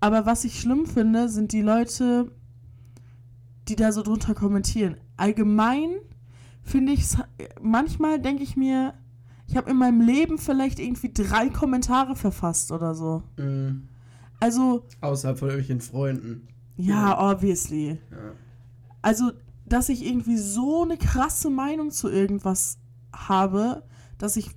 [0.00, 2.30] Aber was ich schlimm finde, sind die Leute,
[3.68, 4.96] die da so drunter kommentieren.
[5.16, 5.90] Allgemein
[6.62, 7.18] finde ich es,
[7.60, 8.94] manchmal denke ich mir,
[9.48, 13.22] ich habe in meinem Leben vielleicht irgendwie drei Kommentare verfasst oder so.
[13.36, 13.76] mh,
[14.40, 16.48] Also, außerhalb von irgendwelchen Freunden.
[16.76, 17.98] ja, obviously.
[18.10, 18.32] Ja.
[19.02, 19.32] Also,
[19.64, 22.78] dass ich irgendwie so eine krasse Meinung zu irgendwas
[23.14, 23.82] habe,
[24.18, 24.50] dass ich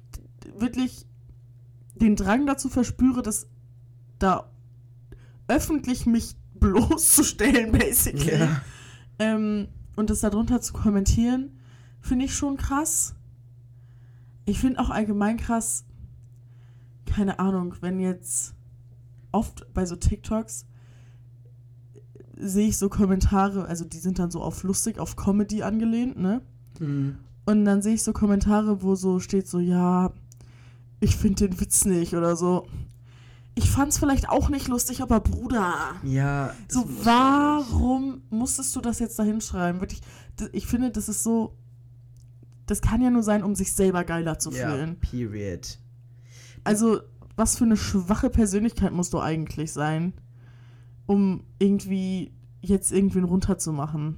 [0.58, 1.06] wirklich
[2.02, 3.48] den Drang dazu verspüre, dass
[4.20, 4.50] da
[5.48, 8.40] öffentlich mich bloßzustellen, basically.
[8.40, 8.62] Ja.
[9.20, 11.60] Ähm, und das darunter zu kommentieren,
[12.02, 13.16] finde ich schon krass.
[14.46, 15.86] Ich finde auch allgemein krass,
[17.06, 18.54] keine Ahnung, wenn jetzt
[19.32, 20.66] oft bei so TikToks
[22.40, 26.42] sehe ich so Kommentare, also die sind dann so auf lustig, auf Comedy angelehnt, ne?
[26.80, 27.18] Mhm.
[27.46, 30.14] Und dann sehe ich so Kommentare, wo so steht so, ja,
[31.00, 32.68] ich finde den Witz nicht oder so.
[33.56, 35.96] Ich fand's vielleicht auch nicht lustig, aber Bruder.
[36.04, 36.54] Ja.
[36.68, 39.82] So, warum musstest du das jetzt da hinschreiben?
[39.82, 40.02] Wirklich,
[40.54, 41.56] ich finde, das ist so.
[42.66, 44.60] Das kann ja nur sein, um sich selber geiler zu nicht.
[44.60, 45.00] Ja, fühlen.
[45.00, 45.80] period.
[46.64, 47.02] Also,
[47.36, 50.14] was für eine schwache Persönlichkeit musst du eigentlich sein,
[51.08, 52.32] um irgendwie
[52.62, 54.18] jetzt irgendwen runterzumachen?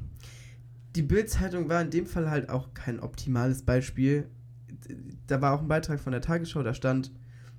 [0.96, 4.30] Die Bild-Zeitung war in dem Fall halt auch kein optimales Beispiel.
[5.28, 7.12] Da war auch ein Beitrag von der Tagesschau, da stand,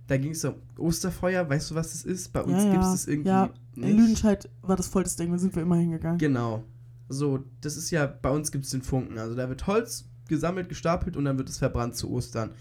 [0.07, 2.33] da ging es um Osterfeuer, weißt du, was das ist?
[2.33, 2.93] Bei uns ja, gibt es ja.
[2.93, 3.97] das irgendwie ja, in nicht.
[3.97, 6.19] Lüdenscheid war das voll das Ding, da sind wir immer hingegangen.
[6.19, 6.65] Genau.
[7.09, 9.19] So, das ist ja, bei uns gibt es den Funken.
[9.19, 12.53] Also da wird Holz gesammelt, gestapelt und dann wird es verbrannt zu Ostern.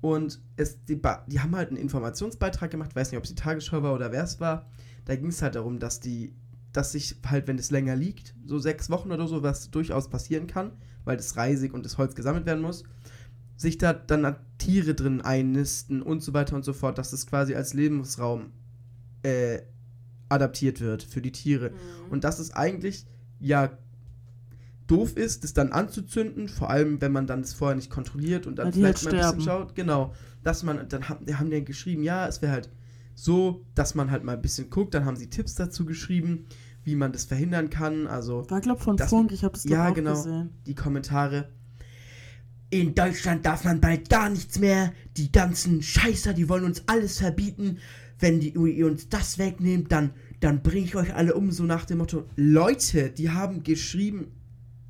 [0.00, 3.82] Und es, die, die haben halt einen Informationsbeitrag gemacht, weiß nicht, ob es die Tagesschau
[3.82, 4.68] war oder wer es war.
[5.06, 6.34] Da ging es halt darum, dass die,
[6.72, 10.46] dass sich halt, wenn es länger liegt, so sechs Wochen oder so, was durchaus passieren
[10.46, 10.72] kann,
[11.04, 12.84] weil das reisig und das Holz gesammelt werden muss,
[13.56, 17.54] sich da dann Tiere drin einnisten und so weiter und so fort, dass das quasi
[17.54, 18.52] als Lebensraum
[19.22, 19.60] äh,
[20.28, 21.72] adaptiert wird für die Tiere.
[22.10, 23.06] Und dass es eigentlich
[23.38, 23.76] ja
[24.86, 28.56] doof ist, das dann anzuzünden, vor allem wenn man dann das vorher nicht kontrolliert und
[28.56, 29.74] dann die vielleicht halt mal ein bisschen schaut.
[29.74, 30.12] Genau,
[30.42, 32.70] dass man, dann haben, die haben ja geschrieben, ja, es wäre halt
[33.14, 36.46] so, dass man halt mal ein bisschen guckt, dann haben sie Tipps dazu geschrieben,
[36.82, 40.12] wie man das verhindern kann, also War, glaub von Funk, ich habe das ja, genau.
[40.12, 40.50] gesehen.
[40.66, 41.48] die Kommentare.
[42.74, 44.92] In Deutschland darf man bald gar nichts mehr.
[45.16, 47.78] Die ganzen Scheißer, die wollen uns alles verbieten.
[48.18, 50.10] Wenn die, ihr uns das wegnehmt, dann,
[50.40, 51.52] dann bringe ich euch alle um.
[51.52, 54.26] So nach dem Motto: Leute, die haben geschrieben.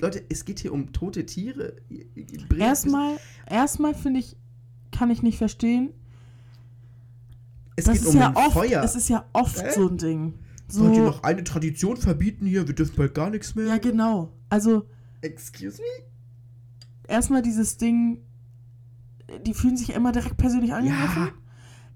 [0.00, 1.76] Leute, es geht hier um tote Tiere.
[2.58, 3.18] Erstmal,
[3.50, 4.34] erstmal finde ich,
[4.90, 5.90] kann ich nicht verstehen.
[7.76, 8.82] es Das geht ist um ja oft, Feuer.
[8.82, 9.72] es ist ja oft Hä?
[9.74, 10.34] so ein Ding.
[10.72, 12.66] Wollt ihr So, noch eine Tradition verbieten hier?
[12.66, 13.66] Wir dürfen bald gar nichts mehr.
[13.66, 14.32] ja genau.
[14.48, 14.86] Also
[15.20, 16.13] Excuse me?
[17.08, 18.20] Erstmal dieses Ding,
[19.46, 21.22] die fühlen sich immer direkt persönlich angegriffen.
[21.26, 21.32] Ja.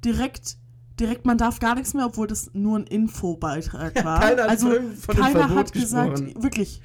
[0.04, 0.56] Direkt,
[1.00, 4.20] direkt, man darf gar nichts mehr, obwohl das nur ein Infobeitrag war.
[4.20, 4.70] Keiner hat also
[5.06, 6.80] keiner hat gesagt, wirklich.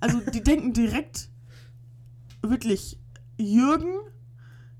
[0.00, 1.30] Also die denken direkt,
[2.42, 2.98] wirklich,
[3.38, 3.94] Jürgen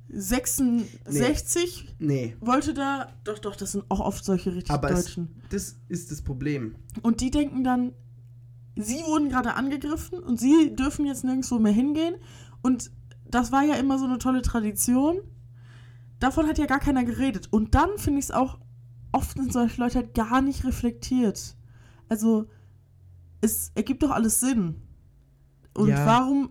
[0.09, 5.29] 66 Nee, wollte da, doch, doch, das sind auch oft solche richtig Aber es- Deutschen.
[5.51, 6.75] das ist das Problem.
[7.03, 7.93] Und die denken dann,
[8.77, 12.15] sie wurden gerade angegriffen und sie dürfen jetzt nirgendwo mehr hingehen.
[12.63, 12.91] Und
[13.29, 15.19] das war ja immer so eine tolle Tradition.
[16.21, 17.49] Davon hat ja gar keiner geredet.
[17.53, 18.59] Und dann finde ich es auch,
[19.13, 21.57] oft sind solche Leute halt gar nicht reflektiert.
[22.09, 22.47] Also,
[23.41, 24.77] es ergibt doch alles Sinn.
[25.75, 26.07] Und Ja.
[26.07, 26.51] warum,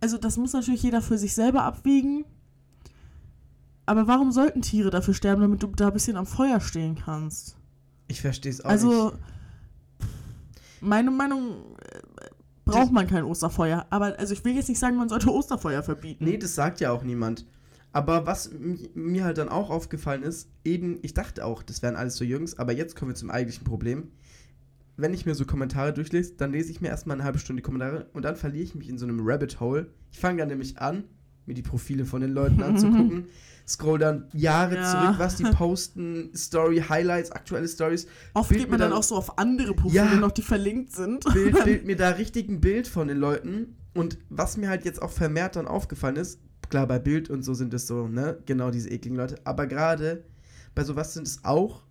[0.00, 2.24] also das muss natürlich jeder für sich selber abwiegen.
[3.86, 7.56] Aber warum sollten Tiere dafür sterben, damit du da ein bisschen am Feuer stehen kannst?
[8.08, 9.18] Ich verstehe es auch Also, nicht.
[10.80, 12.00] meine Meinung äh,
[12.64, 13.86] braucht man kein Osterfeuer.
[13.90, 16.24] Aber also ich will jetzt nicht sagen, man sollte Osterfeuer verbieten.
[16.24, 17.46] Nee, das sagt ja auch niemand.
[17.92, 18.50] Aber was
[18.94, 22.58] mir halt dann auch aufgefallen ist, eben, ich dachte auch, das wären alles so Jungs,
[22.58, 24.08] aber jetzt kommen wir zum eigentlichen Problem.
[24.96, 27.64] Wenn ich mir so Kommentare durchlese, dann lese ich mir erstmal eine halbe Stunde die
[27.64, 29.86] Kommentare und dann verliere ich mich in so einem Rabbit Hole.
[30.10, 31.04] Ich fange dann nämlich an,
[31.46, 33.26] mir die Profile von den Leuten anzugucken,
[33.66, 34.90] scroll dann Jahre Ja.
[34.90, 39.02] zurück, was die posten, Story, Highlights, aktuelle Stories, Oft Bild geht man dann dann- auch
[39.02, 40.14] so auf andere Profile Ja.
[40.16, 41.24] noch, die verlinkt sind.
[41.32, 43.76] Bild, Bild mir da richtig ein Bild von den Leuten.
[43.94, 47.54] Und was mir halt jetzt auch vermehrt dann aufgefallen ist, klar, bei Bild und so
[47.54, 50.24] sind es so, ne, genau diese ekligen Leute, aber gerade
[50.74, 51.82] bei sowas sind es auch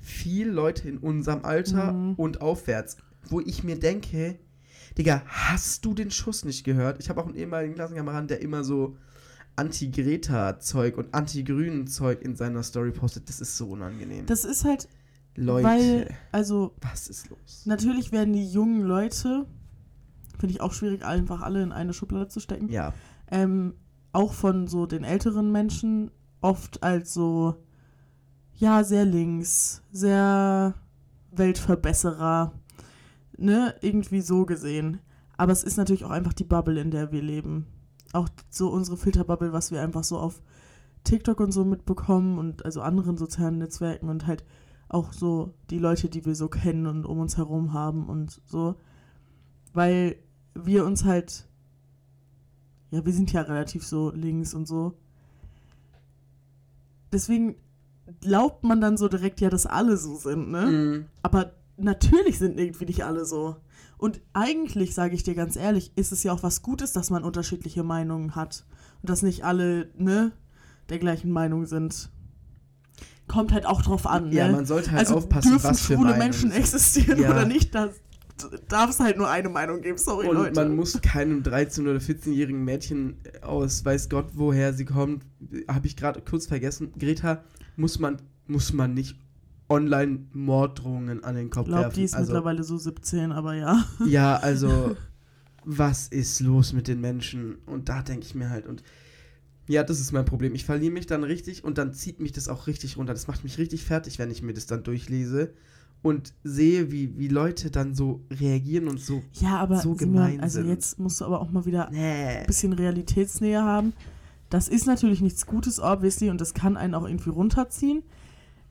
[0.00, 2.14] viel Leute in unserem Alter Mhm.
[2.14, 2.96] und aufwärts,
[3.28, 4.38] wo ich mir denke,
[4.98, 6.98] Digga, hast du den Schuss nicht gehört?
[7.00, 8.96] Ich habe auch einen ehemaligen Klassenkameraden, der immer so
[9.56, 13.28] Anti-Greta-Zeug und Anti-Grünen-Zeug in seiner Story postet.
[13.28, 14.26] Das ist so unangenehm.
[14.26, 14.88] Das ist halt,
[15.34, 17.62] Leute, weil, also was ist los?
[17.66, 19.46] natürlich werden die jungen Leute,
[20.38, 22.92] finde ich auch schwierig, einfach alle in eine Schublade zu stecken, Ja,
[23.30, 23.74] ähm,
[24.12, 26.10] auch von so den älteren Menschen
[26.40, 27.56] oft als so,
[28.54, 30.74] ja, sehr links, sehr
[31.30, 32.52] Weltverbesserer,
[33.38, 35.00] ne, irgendwie so gesehen.
[35.36, 37.66] Aber es ist natürlich auch einfach die Bubble, in der wir leben.
[38.12, 40.42] Auch so unsere Filterbubble, was wir einfach so auf
[41.04, 44.44] TikTok und so mitbekommen und also anderen sozialen Netzwerken und halt
[44.88, 48.76] auch so die Leute, die wir so kennen und um uns herum haben und so.
[49.72, 50.16] Weil
[50.54, 51.48] wir uns halt
[52.92, 54.92] ja, wir sind ja relativ so links und so.
[57.10, 57.56] Deswegen
[58.20, 60.66] glaubt man dann so direkt ja, dass alle so sind, ne?
[60.66, 61.06] Mhm.
[61.22, 63.56] Aber natürlich sind irgendwie nicht alle so.
[63.98, 67.22] Und eigentlich, sage ich dir ganz ehrlich, ist es ja auch was Gutes, dass man
[67.24, 68.64] unterschiedliche Meinungen hat.
[69.00, 70.32] Und dass nicht alle, ne,
[70.88, 72.10] der gleichen Meinung sind.
[73.28, 74.32] Kommt halt auch drauf an.
[74.32, 74.54] Ja, ne?
[74.54, 77.30] man sollte halt also aufpassen, dürfen was für schwule Menschen existieren Ja.
[77.30, 77.74] oder nicht?
[77.74, 77.90] Da
[78.68, 79.98] darf es halt nur eine Meinung geben.
[79.98, 80.54] Sorry, Und Leute.
[80.54, 85.24] man muss keinem 13- oder 14-jährigen Mädchen aus weiß Gott woher sie kommt,
[85.68, 87.44] habe ich gerade kurz vergessen, Greta,
[87.76, 89.16] muss man, muss man nicht
[89.72, 91.96] online Morddrohungen an den Kopf ich glaube, werfen.
[91.96, 93.84] die ist also, mittlerweile so 17, aber ja.
[94.06, 94.96] ja, also
[95.64, 97.56] was ist los mit den Menschen?
[97.66, 98.82] Und da denke ich mir halt und
[99.68, 100.54] ja, das ist mein Problem.
[100.54, 103.12] Ich verliere mich dann richtig und dann zieht mich das auch richtig runter.
[103.12, 105.52] Das macht mich richtig fertig, wenn ich mir das dann durchlese
[106.02, 109.22] und sehe, wie, wie Leute dann so reagieren und so.
[109.34, 110.68] Ja, aber So gemein also sind.
[110.68, 112.38] jetzt musst du aber auch mal wieder Nee.
[112.40, 113.92] ein bisschen Realitätsnähe haben.
[114.50, 118.02] Das ist natürlich nichts Gutes, obviously, und das kann einen auch irgendwie runterziehen.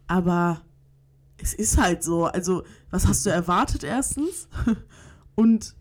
[0.07, 0.61] Aber
[1.41, 2.25] es ist halt so.
[2.25, 4.47] Also, was hast du erwartet erstens?
[5.35, 5.75] Und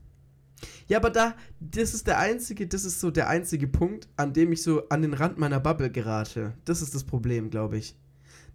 [0.88, 4.52] Ja, aber da, das ist der einzige, das ist so der einzige Punkt, an dem
[4.52, 6.54] ich so an den Rand meiner Bubble gerate.
[6.64, 7.96] Das ist das Problem, glaube ich.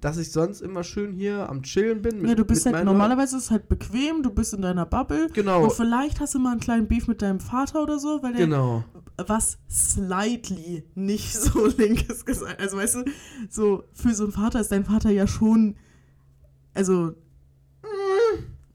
[0.02, 2.22] Dass ich sonst immer schön hier am Chillen bin.
[2.22, 5.30] Mit, ja, du bist halt, normalerweise ist es halt bequem, du bist in deiner Bubble.
[5.34, 8.34] Genau, Und vielleicht hast du mal einen kleinen Beef mit deinem Vater oder so, weil
[8.34, 8.84] der genau.
[9.18, 12.60] was slightly nicht so linkes gesagt.
[12.60, 13.06] Also weißt du,
[13.50, 15.78] so für so einen Vater ist dein Vater ja schon,
[16.76, 17.16] also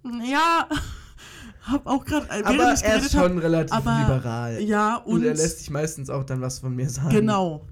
[0.03, 0.69] mm, ja,
[1.63, 4.61] hab auch gerade, Aber er ist schon hab, relativ aber- liberal.
[4.63, 7.11] ja und, und, er lässt sich meistens auch dann was von mir sagen.
[7.11, 7.67] genau,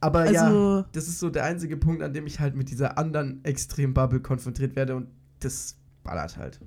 [0.00, 2.96] Aber also ja, das ist so der einzige Punkt, an dem ich halt mit dieser
[2.98, 5.08] anderen Extrem-Bubble konfrontiert werde und
[5.40, 6.60] das ballert halt.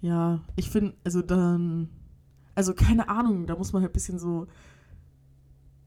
[0.00, 1.88] ja, ich finde, also dann,
[2.54, 4.46] also keine Ahnung, da muss man halt ein bisschen so,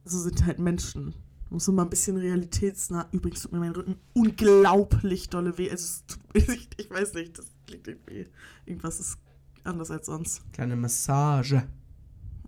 [0.06, 1.14] so sind halt Menschen.
[1.50, 3.08] Muss so mal ein bisschen realitätsnah.
[3.12, 5.70] Übrigens tut mir mein Rücken unglaublich dolle weh.
[5.70, 8.28] Also ich, ich weiß nicht, das klingt irgendwie.
[8.66, 9.18] Irgendwas ist
[9.64, 10.42] anders als sonst.
[10.54, 11.64] Kleine Massage.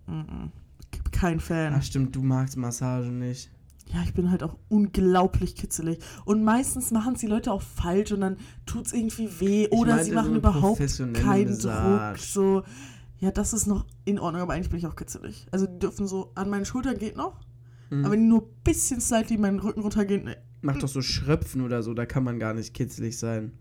[0.06, 0.52] Mhm.
[1.10, 1.74] Kein Fan.
[1.76, 3.50] Ach stimmt, du magst Massage nicht.
[3.92, 5.98] Ja, ich bin halt auch unglaublich kitzelig.
[6.24, 9.64] Und meistens machen es die Leute auch falsch und dann tut es irgendwie weh.
[9.64, 10.78] Ich Oder sie machen überhaupt
[11.14, 12.14] keinen Massage.
[12.14, 12.18] Druck.
[12.18, 12.62] So,
[13.18, 15.46] ja, das ist noch in Ordnung, aber eigentlich bin ich auch kitzelig.
[15.50, 17.38] Also die dürfen so, an meinen Schultern geht noch,
[17.92, 18.04] Mhm.
[18.04, 21.60] aber wenn die nur ein bisschen slightly meinen Rücken runtergehen, ne, Mach doch so Schröpfen
[21.62, 23.52] oder so, da kann man gar nicht kitzlig sein.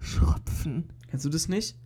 [0.00, 0.92] schröpfen.
[1.08, 1.78] Kennst du das nicht?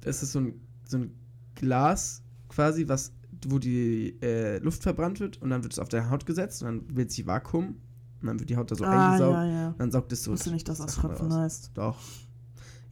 [0.00, 1.12] Das ist so ein, so ein
[1.54, 3.12] Glas quasi, was,
[3.46, 6.66] wo die äh, Luft verbrannt wird und dann wird es auf der Haut gesetzt und
[6.68, 7.76] dann wird sie Vakuum
[8.20, 9.74] und dann wird die Haut da so ah, eingesaugt ja, ja.
[9.78, 10.32] dann saugt es so.
[10.32, 11.70] Wusste nicht, dass das Schröpfen heißt.
[11.74, 11.98] Doch.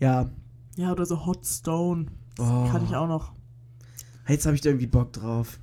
[0.01, 0.31] Ja.
[0.77, 2.07] Ja, oder so Hot Stone.
[2.37, 2.69] Das Oh.
[2.71, 3.33] kann ich auch noch.
[4.29, 5.59] Jetzt habe ich da irgendwie Bock drauf.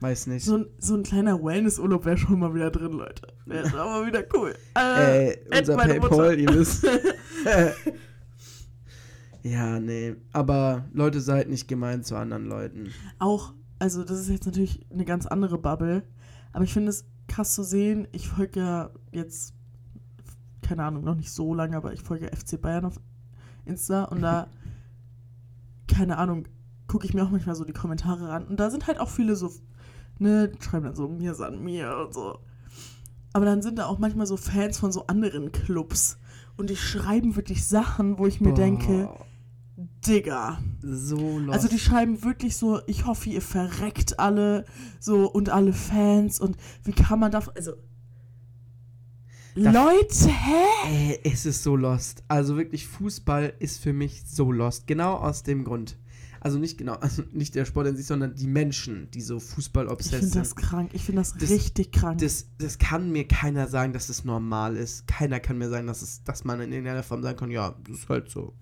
[0.00, 0.46] Weiß nicht.
[0.46, 3.28] So ein, so ein kleiner Wellnessurlaub wäre schon mal wieder drin, Leute.
[3.44, 4.54] Wäre schon mal wieder cool.
[4.76, 6.86] Äh, äh, unser Paypal, ihr wisst.
[9.42, 10.16] ja, nee.
[10.32, 12.90] Aber Leute, seid nicht gemein zu anderen Leuten.
[13.18, 16.02] auch, also das ist jetzt natürlich eine ganz andere Bubble,
[16.52, 18.08] aber ich finde es krass zu sehen.
[18.12, 19.54] Ich folge ja jetzt,
[20.62, 22.98] keine Ahnung, noch nicht so lange, aber ich folge FC Bayern auf
[23.66, 24.48] Insta und da,
[25.88, 26.48] keine Ahnung,
[26.86, 29.36] gucke ich mir auch manchmal so die Kommentare an und da sind halt auch viele
[29.36, 29.52] so,
[30.20, 32.38] ne, schreiben dann so, mir san mir und so.
[33.32, 36.18] Aber dann sind da auch manchmal so Fans von so anderen Clubs
[36.56, 39.08] und die schreiben wirklich Sachen, wo ich mir Boah, denke,
[40.06, 40.58] Digga.
[40.82, 41.54] So lost.
[41.54, 44.64] Also die schreiben wirklich so, ich hoffe, ihr verreckt alle
[44.98, 47.72] so und alle Fans und wie kann man da also
[49.54, 50.64] Da- Leute, hä?
[50.86, 52.22] Ey, es ist so lost.
[52.28, 54.86] Also wirklich, Fußball ist für mich so lost.
[54.86, 55.96] Genau aus dem Grund.
[56.40, 59.44] Also nicht genau, also nicht der Sport in sich, sondern die Menschen, die so Ich
[59.44, 60.56] Fußball-obsessed finde das sind.
[60.58, 60.90] krank.
[60.94, 62.18] Ich finde das, Das- richtig krank.
[62.20, 65.06] Das, das kann mir keiner sagen, dass es normal ist.
[65.06, 67.98] Keiner kann mir sagen, dass, es, dass man in irgendeiner Form sagen kann, ja, das
[67.98, 68.54] ist halt so.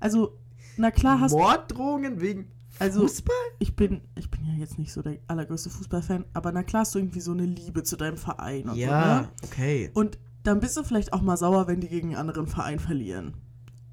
[0.00, 0.38] also,
[0.76, 2.46] na klar hast Morddrohungen wegen
[2.78, 3.34] Also- Fußball?
[3.58, 6.94] ich bin ich bin ja jetzt nicht so der allergrößte Fußballfan, aber na klar hast
[6.94, 9.28] du irgendwie so eine Liebe zu deinem Verein und so, Ja, ne?
[9.44, 9.90] okay.
[9.94, 13.34] Und dann bist du vielleicht auch mal sauer, wenn die gegen einen anderen Verein verlieren.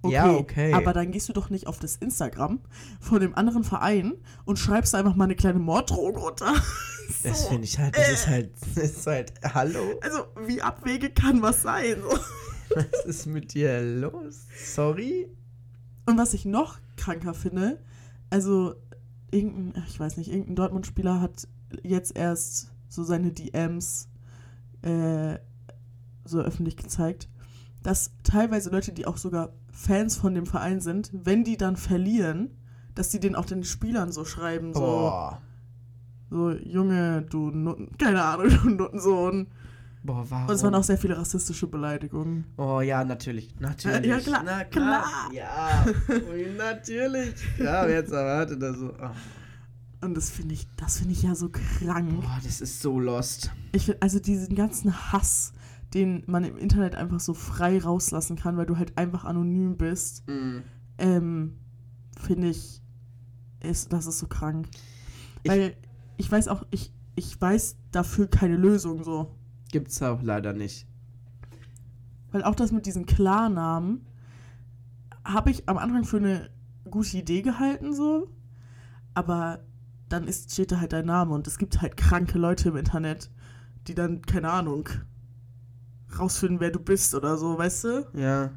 [0.06, 0.74] Ja, okay.
[0.74, 2.60] Aber dann gehst du doch nicht auf das Instagram
[3.00, 4.14] von dem anderen Verein
[4.46, 6.54] und schreibst einfach mal eine kleine Morddrohung runter.
[7.24, 7.50] Das So.
[7.50, 11.62] finde ich halt, das ist halt, das ist halt, hallo, Also, wie abwegig kann was
[11.62, 11.98] sein?
[12.74, 14.48] Was ist mit dir los?
[14.74, 15.28] Sorry?
[16.06, 17.82] Und was ich noch kranker finde,
[18.30, 18.76] also,
[19.30, 21.50] irgendein, ich weiß nicht, irgendein Dortmund-Spieler hat
[21.84, 24.08] jetzt erst so seine DMs
[24.84, 25.38] äh,
[26.24, 27.28] so öffentlich gezeigt,
[27.84, 32.52] dass teilweise Leute, die auch sogar Fans von dem Verein sind, wenn die dann verlieren,
[32.96, 35.42] dass die den auch den Spielern so schreiben, so, Boah.
[36.30, 39.48] so Junge, du Nutten, keine Ahnung, du Nuttensohn.
[40.04, 40.48] Boah, warum?
[40.50, 42.46] Und es waren auch sehr viele rassistische Beleidigungen.
[42.58, 43.54] Oh ja, natürlich.
[43.60, 44.06] Natürlich.
[44.06, 45.06] Ja, klar, Na klar.
[45.32, 47.36] Ja, Ui, natürlich.
[47.60, 48.94] Ja, wer jetzt erwartet das so.
[49.00, 49.10] Oh.
[50.04, 52.22] Und das finde ich, das finde ich ja so krank.
[52.22, 53.52] Boah, das ist so lost.
[53.72, 55.54] Ich finde, also diesen ganzen Hass,
[55.94, 60.28] den man im Internet einfach so frei rauslassen kann, weil du halt einfach anonym bist,
[60.28, 60.64] Mhm.
[60.98, 61.58] ähm,
[62.20, 62.82] finde ich,
[63.62, 64.68] ist, das ist so krank.
[65.44, 65.76] Ich- weil
[66.18, 69.36] ich weiß auch, ich, ich weiß dafür keine Lösung so.
[69.72, 70.88] Gibt's auch leider nicht.
[72.32, 74.06] Weil auch das mit diesen Klarnamen
[75.26, 76.50] habe ich am Anfang für eine
[76.90, 78.30] gute Idee gehalten, so.
[79.14, 79.60] Aber
[80.10, 83.30] dann ist, steht da halt dein Name und es gibt halt kranke Leute im Internet,
[83.88, 84.88] die dann, keine Ahnung,
[86.20, 88.08] rausfinden, wer du bist oder so, weißt du?
[88.14, 88.52] Ja.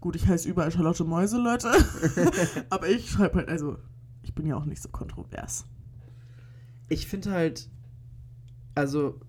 [0.00, 1.72] Gut, ich heiße überall Charlotte Mäuse, Leute.
[2.70, 3.78] Aber ich schreibe halt, also,
[4.22, 5.66] ich bin ja auch nicht so kontrovers.
[6.88, 7.68] Ich finde halt,
[8.74, 9.20] also,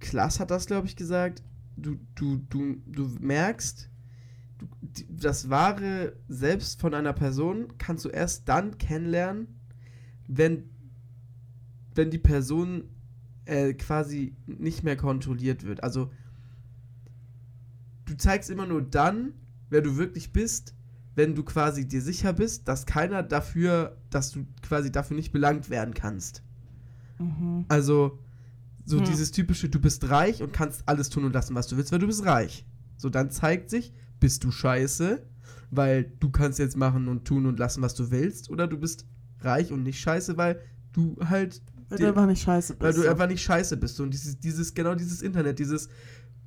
[0.00, 1.42] Klaas hat das, glaube ich, gesagt.
[1.76, 3.88] Du, du, du, du merkst,
[4.58, 4.66] du,
[5.08, 9.60] das wahre Selbst von einer Person kannst du erst dann kennenlernen,
[10.26, 10.70] wenn,
[11.94, 12.84] wenn die Person
[13.50, 15.82] äh, quasi nicht mehr kontrolliert wird.
[15.82, 16.10] Also,
[18.06, 19.34] du zeigst immer nur dann,
[19.68, 20.74] wer du wirklich bist,
[21.16, 25.68] wenn du quasi dir sicher bist, dass keiner dafür, dass du quasi dafür nicht belangt
[25.68, 26.42] werden kannst.
[27.18, 27.64] Mhm.
[27.68, 28.18] Also,
[28.84, 29.04] so Hm.
[29.04, 31.98] dieses typische, du bist reich und kannst alles tun und lassen, was du willst, weil
[31.98, 32.64] du bist reich.
[32.96, 35.22] So, dann zeigt sich, bist du scheiße,
[35.70, 39.06] weil du kannst jetzt machen und tun und lassen, was du willst, oder du bist
[39.40, 40.60] reich und nicht scheiße, weil
[40.92, 42.82] du halt, Weil Die- du einfach nicht scheiße bist.
[42.82, 43.08] weil du so.
[43.08, 44.00] einfach nicht scheiße bist.
[44.00, 45.88] Und dieses, dieses, genau dieses Internet, dieses,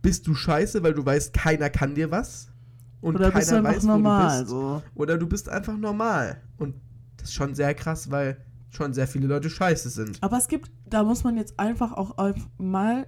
[0.02, 2.48] bist du scheiße, weil du weißt, keiner kann dir was.
[3.02, 4.82] Und oder bist du keiner einfach weiß, normal, du so.
[4.96, 6.42] Oder du bist einfach normal.
[6.58, 6.76] Und
[7.18, 8.38] das ist schon sehr krass, weil
[8.70, 10.18] schon sehr viele Leute scheiße sind.
[10.22, 12.16] Aber es gibt, da muss man jetzt einfach auch
[12.58, 13.06] mal,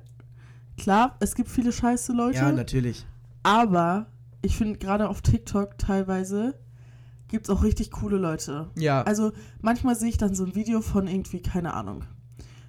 [0.78, 3.06] klar, es gibt viele scheiße Leute, Ja, natürlich.
[3.44, 4.08] aber
[4.42, 6.60] ich finde gerade auf TikTok teilweise
[7.28, 8.70] gibt es auch richtig coole Leute.
[8.78, 9.02] Ja.
[9.04, 9.32] Also
[9.62, 12.04] manchmal sehe ich dann so ein Video von irgendwie, keine Ahnung,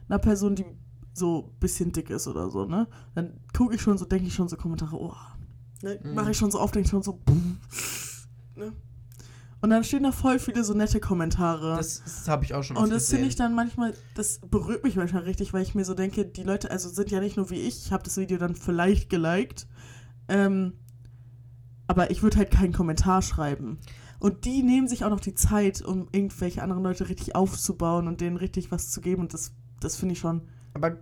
[0.09, 0.64] einer Person, die
[1.12, 2.88] so ein bisschen dick ist oder so, ne?
[3.14, 5.14] Dann gucke ich schon so, denke ich schon so Kommentare, oh,
[5.82, 5.98] ne?
[6.02, 6.14] Mhm.
[6.14, 7.20] mache ich schon so auf, denke ich schon so,
[8.54, 8.72] ne?
[9.62, 11.76] Und dann stehen da voll viele so nette Kommentare.
[11.76, 14.84] Das, das habe ich auch schon Und oft das finde ich dann manchmal, das berührt
[14.84, 17.50] mich manchmal richtig, weil ich mir so denke, die Leute, also sind ja nicht nur
[17.50, 19.66] wie ich, ich habe das Video dann vielleicht geliked,
[20.28, 20.74] ähm,
[21.86, 23.78] aber ich würde halt keinen Kommentar schreiben.
[24.18, 28.20] Und die nehmen sich auch noch die Zeit, um irgendwelche anderen Leute richtig aufzubauen und
[28.20, 30.43] denen richtig was zu geben und das, das finde ich schon,
[30.74, 30.97] Aber,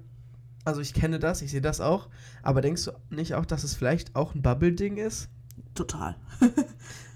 [0.64, 2.08] also ich kenne das, ich sehe das auch.
[2.42, 5.28] Aber denkst du nicht auch, dass es vielleicht auch ein Bubble-Ding ist?
[5.74, 6.16] total.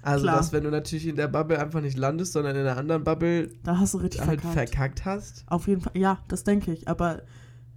[0.01, 0.37] Also, Klar.
[0.37, 3.51] dass wenn du natürlich in der Bubble einfach nicht landest, sondern in einer anderen Bubble
[3.63, 4.69] Da hast du richtig halt verkackt.
[4.69, 5.43] verkackt hast?
[5.47, 7.23] Auf jeden Fall, ja, das denke ich, aber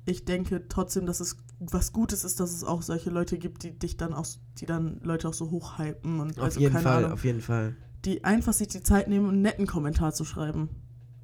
[0.05, 3.77] ich denke trotzdem, dass es was Gutes ist, dass es auch solche Leute gibt, die
[3.77, 4.25] dich dann auch,
[4.59, 7.13] die dann Leute auch so hochhypen und Auf also jeden Fall, Ahnung.
[7.13, 7.75] auf jeden Fall.
[8.05, 10.69] die einfach sich die Zeit nehmen, einen netten Kommentar zu schreiben.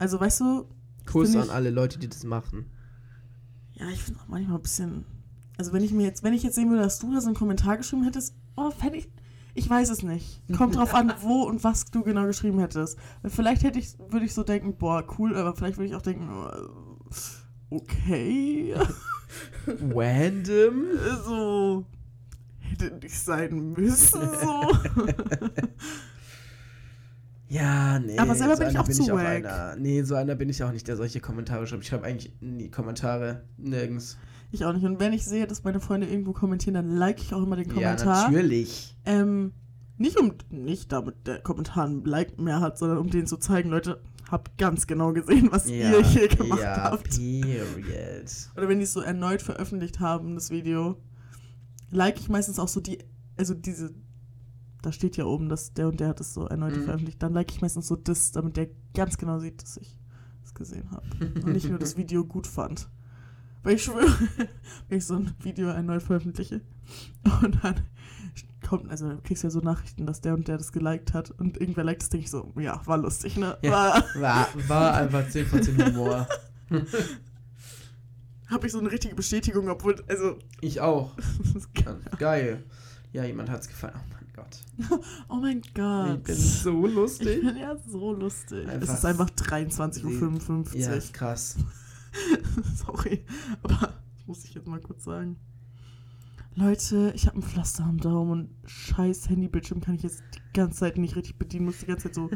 [0.00, 0.64] Also, weißt du,
[1.12, 2.66] Kuss an alle Leute, die das machen.
[3.74, 5.04] ja, ich finde auch manchmal ein bisschen.
[5.58, 7.36] Also, wenn ich mir jetzt, wenn ich jetzt sehen würde, dass du da so einen
[7.36, 9.08] Kommentar geschrieben hättest, oh, fände ich.
[9.54, 10.40] Ich weiß es nicht.
[10.56, 12.96] Kommt drauf an, wo und was du genau geschrieben hättest.
[13.22, 16.02] Weil vielleicht hätte ich, würde ich so denken, boah, cool, aber vielleicht würde ich auch
[16.02, 16.48] denken, oh,
[17.70, 18.74] okay.
[19.66, 20.84] Random?
[21.24, 21.84] so.
[22.60, 24.62] Hätte nicht sein müssen, so.
[27.48, 28.18] Ja, nee.
[28.18, 29.26] Aber selber so bin ich auch zu wack.
[29.26, 29.76] einer.
[29.76, 31.82] Nee, so einer bin ich auch nicht, der solche Kommentare schreibt.
[31.82, 33.42] Ich schreibe eigentlich nie Kommentare.
[33.56, 34.18] Nirgends.
[34.50, 34.84] Ich auch nicht.
[34.84, 37.68] Und wenn ich sehe, dass meine Freunde irgendwo kommentieren, dann like ich auch immer den
[37.68, 38.30] Ja, Kommentar.
[38.30, 38.96] natürlich.
[39.04, 39.52] Ähm,
[39.96, 43.70] nicht um, nicht damit der Kommentar ein Like mehr hat, sondern um denen zu zeigen,
[43.70, 47.10] Leute, habt ganz genau gesehen, was ihr hier gemacht ja, habt.
[47.10, 48.30] period.
[48.56, 50.96] Oder wenn die es so erneut veröffentlicht haben, das Video,
[51.90, 52.98] like ich meistens auch so die,
[53.36, 53.92] also diese,
[54.88, 56.84] da steht ja oben, dass der und der hat es so erneut Mhm.
[56.84, 59.98] veröffentlicht, dann like ich meistens so das, damit der ganz genau sieht, dass ich
[60.42, 61.04] es gesehen habe.
[61.44, 62.88] Und nicht nur das Video gut fand.
[63.62, 64.06] Weil ich schwöre,
[64.88, 66.62] wenn ich so ein Video erneut veröffentliche
[67.42, 67.74] und dann
[68.66, 71.60] kommt, also du kriegst ja so Nachrichten, dass der und der das geliked hat und
[71.60, 73.58] irgendwer liked das, denke ich so, ja, war lustig, ne?
[73.62, 73.70] Ja.
[73.70, 76.26] War, War, war einfach 10 von 10 Humor.
[78.46, 81.14] habe ich so eine richtige Bestätigung, obwohl, also, Ich auch.
[82.18, 82.64] Geil.
[83.12, 83.94] Ja, jemand hat's gefallen.
[83.96, 85.00] Oh Gott.
[85.28, 86.18] oh mein Gott.
[86.18, 87.40] Ich bin so Ich lustig.
[87.42, 88.66] bin ja so lustig.
[88.66, 90.94] es Einfach ist einfach 23.55 Ja, Uhr.
[90.96, 91.56] ist krass.
[92.86, 93.24] Sorry.
[93.62, 95.36] Aber das muss ich jetzt mal kurz sagen.
[96.54, 100.78] Leute, ich habe ein Pflaster am Daumen und scheiß Handybildschirm kann ich jetzt die ganze
[100.80, 101.66] Zeit nicht richtig bedienen.
[101.66, 102.30] Muss die ganze Zeit so.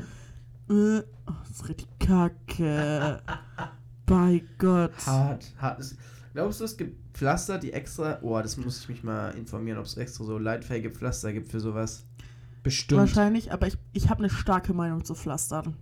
[0.73, 3.21] Äh, oh, das ist richtig kacke.
[4.07, 4.93] Bei Gott.
[5.07, 5.97] Hart, hart.
[6.33, 8.19] Glaubst du, es gibt Pflaster, die extra.
[8.23, 11.61] Oh, das muss ich mich mal informieren, ob es extra so leitfähige Pflaster gibt für
[11.61, 12.05] sowas.
[12.63, 13.01] Bestimmt.
[13.01, 15.77] Wahrscheinlich, aber ich, ich habe eine starke Meinung zu Pflastern.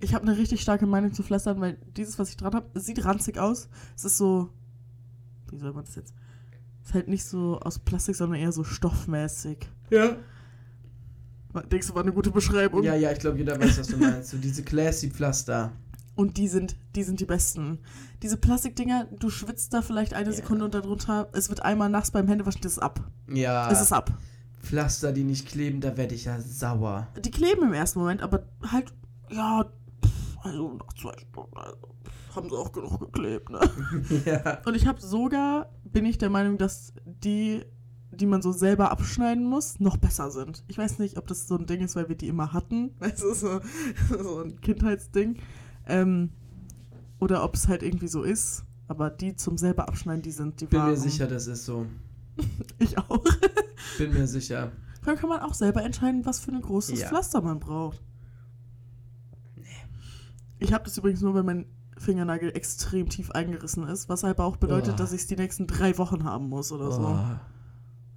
[0.00, 3.04] ich habe eine richtig starke Meinung zu Pflastern, weil dieses, was ich dran habe, sieht
[3.04, 3.68] ranzig aus.
[3.96, 4.48] Es ist so,
[5.50, 6.14] wie soll man das jetzt?
[6.82, 9.58] Es ist halt nicht so aus Plastik, sondern eher so stoffmäßig.
[9.90, 10.16] Ja.
[11.70, 12.82] Denkst du, war eine gute Beschreibung?
[12.82, 14.30] Ja, ja, ich glaube, jeder weiß, was du meinst.
[14.30, 15.72] So diese classy Pflaster.
[16.14, 17.78] Und die sind, die sind die besten.
[18.22, 20.36] Diese Plastikdinger, du schwitzt da vielleicht eine Ja.
[20.36, 23.00] Sekunde und darunter, es wird einmal nass beim Händewaschen, das ist ab.
[23.28, 23.70] Ja.
[23.70, 24.12] Es ist ab.
[24.62, 27.08] Pflaster, die nicht kleben, da werde ich ja sauer.
[27.24, 28.92] Die kleben im ersten Moment, aber halt,
[29.30, 29.64] ja,
[30.04, 31.76] pff, also nach zwei Stunden also,
[32.36, 33.60] haben sie auch genug geklebt, ne?
[34.24, 34.58] ja.
[34.64, 37.64] Und ich habe sogar, bin ich der Meinung, dass die,
[38.12, 40.62] die man so selber abschneiden muss, noch besser sind.
[40.68, 42.94] Ich weiß nicht, ob das so ein Ding ist, weil wir die immer hatten.
[43.00, 43.60] Weißt du, so,
[44.22, 45.38] so ein Kindheitsding.
[45.86, 46.30] Ähm,
[47.18, 48.64] oder ob es halt irgendwie so ist.
[48.88, 50.90] Aber die zum selber abschneiden, die sind die Bin wahren.
[50.90, 51.86] mir sicher, das ist so.
[52.78, 53.22] Ich auch.
[53.98, 54.72] Bin mir sicher.
[55.04, 57.08] Dann kann man auch selber entscheiden, was für ein großes Ja.
[57.08, 58.00] Pflaster man braucht.
[60.58, 61.66] Ich habe das übrigens nur, wenn mein
[61.98, 64.96] Fingernagel extrem tief eingerissen ist, was aber auch bedeutet, Oh.
[64.96, 67.00] dass ich es die nächsten drei Wochen haben muss oder so.
[67.00, 67.40] Boah.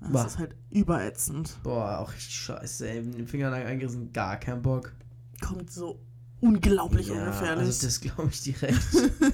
[0.02, 0.26] Das Bah.
[0.26, 1.58] ist halt überätzend.
[1.64, 3.26] Boah, auch scheiße, ey.
[3.26, 4.94] Fingernagel eingerissen, gar kein Bock.
[5.42, 6.00] Kommt so
[6.48, 7.66] unglaublich ja, ungefährlich.
[7.66, 8.82] Also das glaube ich direkt.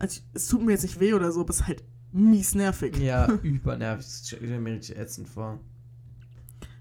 [0.00, 2.96] Also es tut mir jetzt nicht weh oder so, aber es ist halt mies nervig.
[2.98, 4.04] ja, übernervig.
[4.06, 5.58] Das stelle mir richtig ätzend vor.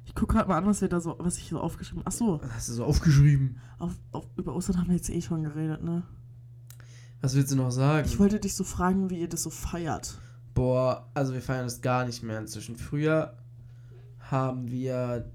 [0.06, 2.10] Ich gucke gerade mal an, was wir da so, was ich so aufgeschrieben habe.
[2.14, 3.60] Ach so, Was hast du so aufgeschrieben?
[3.80, 6.04] auf, auf, über Ostern haben wir jetzt eh schon geredet, ne?
[7.22, 8.08] Was willst du noch sagen?
[8.08, 10.20] Ich wollte dich so fragen, wie ihr das so feiert.
[10.54, 12.76] Boah, also wir feiern das gar nicht mehr inzwischen.
[12.76, 13.36] Früher
[14.20, 15.32] haben wir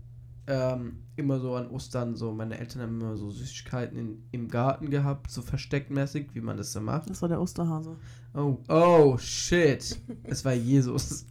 [0.46, 4.90] ähm, immer so an Ostern so, meine Eltern haben immer so Süßigkeiten in, im Garten
[4.90, 7.10] gehabt, so verstecktmäßig, wie man das so macht.
[7.10, 7.96] Das war der Osterhase.
[8.34, 10.00] Oh, oh, shit.
[10.24, 11.26] Es war Jesus.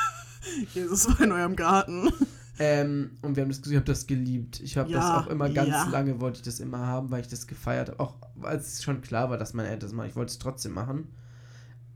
[0.74, 2.10] Jesus war in eurem Garten.
[2.58, 4.60] Ähm, und wir haben das, ich habe das geliebt.
[4.60, 5.88] Ich habe Ja, das auch immer ganz ja.
[5.88, 8.00] lange, wollte ich das immer haben, weil ich das gefeiert habe.
[8.00, 10.08] Auch als es schon klar war, dass meine Eltern das machen.
[10.10, 11.08] Ich wollte es trotzdem machen.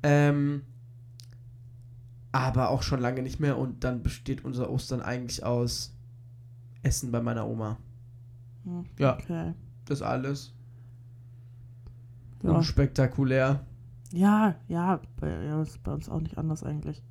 [0.02, 0.62] Ähm,
[2.30, 3.58] aber auch schon lange nicht mehr.
[3.58, 5.95] Und dann besteht unser Ostern eigentlich aus
[6.86, 7.76] Essen bei meiner Oma.
[8.64, 9.14] Hm, Ja.
[9.14, 9.52] Okay.
[9.86, 10.52] Das alles.
[12.42, 13.64] Ja, Unspektakulär.
[14.12, 17.02] ja, ja, bei, ja, ist bei uns auch nicht anders eigentlich.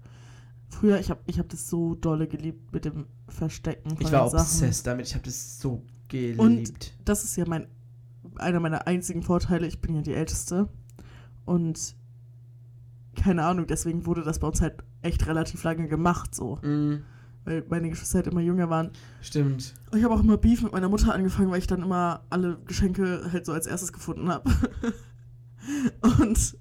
[0.69, 4.25] Früher, ich habe ich hab das so dolle geliebt mit dem Verstecken von Ich war
[4.25, 5.07] obsessed damit.
[5.07, 6.93] Ich habe das so geliebt.
[7.05, 7.67] Das ist ja mein
[8.37, 9.65] einer meiner einzigen Vorteile.
[9.67, 10.67] Ich bin ja die Älteste.
[11.45, 11.95] Und
[13.15, 16.57] keine Ahnung, deswegen wurde das bei uns halt echt relativ lange gemacht, so.
[16.57, 17.03] Mm,
[17.45, 18.89] Weil meine Geschwister halt immer jünger waren.
[19.21, 19.75] stimmt.
[19.91, 22.57] Und ich habe auch immer Beef mit meiner Mutter angefangen, weil ich dann immer alle
[22.65, 24.51] Geschenke halt so als erstes gefunden habe.
[26.19, 26.57] Und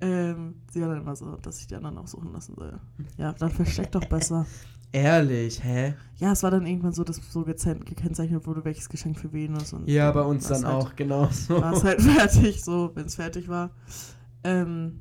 [0.00, 2.78] ähm, sie war dann immer so, dass ich die anderen auch suchen lassen soll.
[3.16, 4.46] Ja, dann versteckt doch besser.
[4.92, 5.94] Ehrlich, hä?
[6.16, 9.72] Ja, es war dann irgendwann so, dass so gekennzeichnet wurde, welches Geschenk für wen ist.
[9.72, 11.62] Und Ja, bei uns dann halt, auch, genau so.
[11.62, 13.70] War es halt fertig, so, wenn es fertig war.
[14.44, 15.00] Ähm,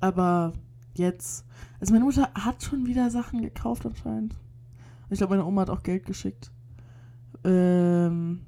[0.00, 0.54] aber
[0.98, 1.44] jetzt,
[1.80, 4.34] also meine Mutter hat schon wieder Sachen gekauft anscheinend.
[5.10, 6.50] Ich glaube, meine Oma hat auch Geld geschickt.
[7.44, 8.40] Ähm,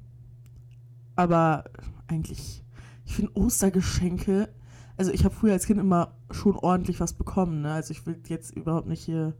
[1.15, 1.65] aber
[2.07, 2.63] eigentlich,
[3.05, 4.49] ich finde Ostergeschenke,
[4.97, 7.71] also ich habe früher als Kind immer schon ordentlich was bekommen, ne?
[7.71, 9.33] Also ich will jetzt überhaupt nicht hier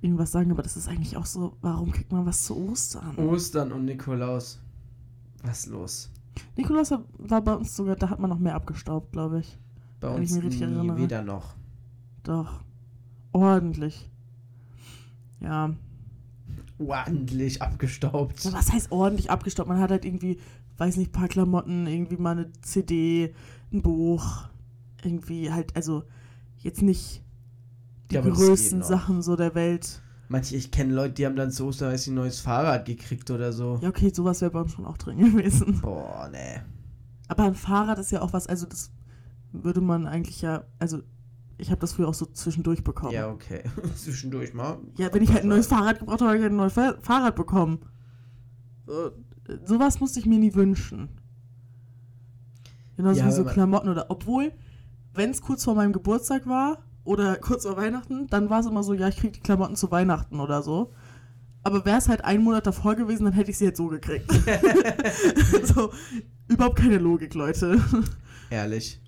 [0.00, 3.16] irgendwas sagen, aber das ist eigentlich auch so, warum kriegt man was zu Ostern?
[3.18, 4.60] Ostern und Nikolaus.
[5.42, 6.10] Was los?
[6.56, 9.58] Nikolaus war bei uns sogar, da hat man noch mehr abgestaubt, glaube ich.
[10.00, 10.96] Bei uns nie erinnere.
[10.96, 11.54] weder noch.
[12.28, 12.60] Doch.
[13.32, 14.10] Ordentlich.
[15.40, 15.74] Ja.
[16.78, 18.38] Ordentlich abgestaubt.
[18.38, 19.66] So, was heißt ordentlich abgestaubt?
[19.66, 20.38] Man hat halt irgendwie,
[20.76, 23.34] weiß nicht, paar Klamotten, irgendwie mal eine CD,
[23.72, 24.44] ein Buch.
[25.02, 26.02] Irgendwie halt, also
[26.58, 27.22] jetzt nicht
[28.10, 28.82] die Ja, größten.
[28.82, 30.02] Sachen so der Welt.
[30.28, 33.30] Manche, ich kenne Leute, die haben dann zu Ostern weiß ich, ein neues Fahrrad gekriegt
[33.30, 33.78] oder so.
[33.80, 35.80] Ja, okay, sowas wäre bei uns schon auch drin gewesen.
[35.80, 36.60] Boah, nee.
[37.28, 38.90] Aber ein Fahrrad ist ja auch was, also das
[39.52, 41.00] würde man eigentlich ja, also
[41.58, 43.12] ich habe das früher auch so zwischendurch bekommen.
[43.12, 43.62] Ja, okay.
[43.96, 44.78] Zwischendurch mal.
[44.96, 46.96] Ja, wenn ich halt ein neues Fahrrad gebraucht habe, habe ich halt ein neues Fa-
[47.02, 47.80] Fahrrad bekommen.
[48.86, 49.10] So,
[49.64, 51.08] sowas musste ich mir nie wünschen.
[52.96, 54.06] Genauso Ja, wie so Klamotten oder.
[54.08, 54.52] Obwohl,
[55.14, 58.82] wenn es kurz vor meinem Geburtstag war oder kurz vor Weihnachten, dann war es immer
[58.82, 60.92] so, ja, ich krieg die Klamotten zu Weihnachten oder so.
[61.64, 64.30] Aber wäre es halt einen Monat davor gewesen, dann hätte ich sie halt so gekriegt.
[65.64, 65.90] so,
[66.46, 67.80] überhaupt keine Logik, Leute.
[68.50, 69.00] Ehrlich.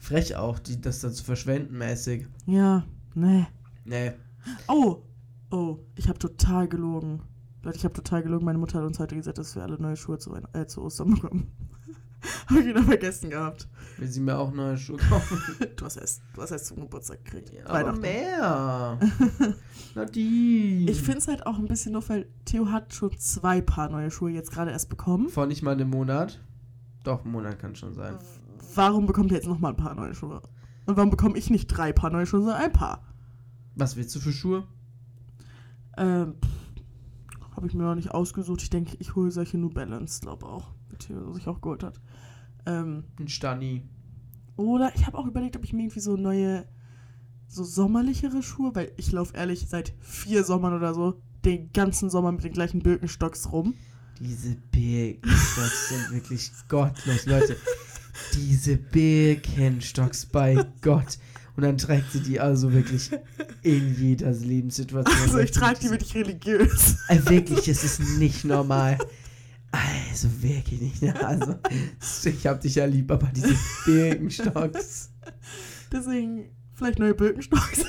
[0.00, 2.26] Frech auch, die, das dann zu verschwenden mäßig.
[2.46, 2.84] ja,
[3.14, 3.46] ne.
[3.84, 4.12] Nee.
[4.66, 5.02] Oh,
[5.50, 7.22] oh, ich habe total gelogen.
[7.62, 8.46] Leute, ich habe total gelogen.
[8.46, 11.14] Meine Mutter hat uns heute gesagt, dass wir alle neue Schuhe zu, äh, zu Ostern
[11.14, 11.52] bekommen.
[12.46, 13.68] Hab ich wieder vergessen gehabt.
[13.98, 15.38] Will sie mir auch neue Schuhe kaufen?
[15.76, 17.52] Du hast erst, du hast erst zum Geburtstag gekriegt.
[17.52, 18.98] Ja, aber mehr.
[19.94, 20.86] Na die.
[20.88, 24.10] Ich finde es halt auch ein bisschen doof, weil Theo hat schon zwei Paar neue
[24.10, 25.28] Schuhe jetzt gerade erst bekommen.
[25.28, 26.40] Vor nicht mal einem Monat.
[27.02, 28.18] Doch, ein Monat kann schon sein.
[28.74, 30.42] Warum bekommt er jetzt nochmal ein Paar neue Schuhe?
[30.86, 33.04] Und warum bekomme ich nicht drei Paar neue Schuhe, sondern ein Paar?
[33.74, 34.66] Was willst du für Schuhe?
[35.96, 36.34] Ähm,
[37.56, 38.62] habe ich mir noch nicht ausgesucht.
[38.62, 40.72] Ich denke, ich hole solche New Balance, glaube auch.
[40.98, 42.00] Theo sich auch geholt hat.
[42.66, 43.82] Ähm, Ein Stani.
[44.56, 46.66] oder ich habe auch überlegt, ob ich mir irgendwie so neue,
[47.48, 52.32] so sommerlichere Schuhe, weil ich laufe ehrlich seit vier Sommern oder so den ganzen Sommer
[52.32, 53.74] mit den gleichen Birkenstocks rum.
[54.18, 57.56] Diese Birkenstocks sind wirklich gottlos, Leute.
[58.34, 61.18] Diese Birkenstocks, bei Gott.
[61.56, 63.10] Und dann trägt sie die also wirklich
[63.62, 65.20] in jeder Lebenssituation.
[65.20, 66.96] Also ich trage die wirklich religiös.
[67.08, 68.96] Äh, wirklich, es ist nicht normal.
[69.72, 71.02] Also wirklich nicht.
[71.02, 71.14] ne?
[71.24, 71.56] Also,
[72.28, 73.54] ich hab dich ja lieb, aber diese
[73.84, 75.10] Birkenstocks.
[75.92, 77.84] Deswegen vielleicht neue Birkenstocks.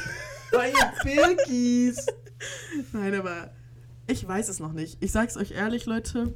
[0.52, 2.06] Neue Birkis.
[2.92, 3.52] Nein, aber
[4.08, 4.98] ich weiß es noch nicht.
[5.00, 6.34] Ich sag's euch ehrlich, Leute.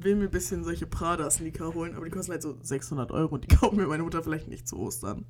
[0.00, 3.44] Will mir ein bisschen solche Prada-Sneaker holen, aber die kosten halt so 600 Euro und
[3.44, 5.24] die kauft mir meine Mutter vielleicht nicht zu Ostern.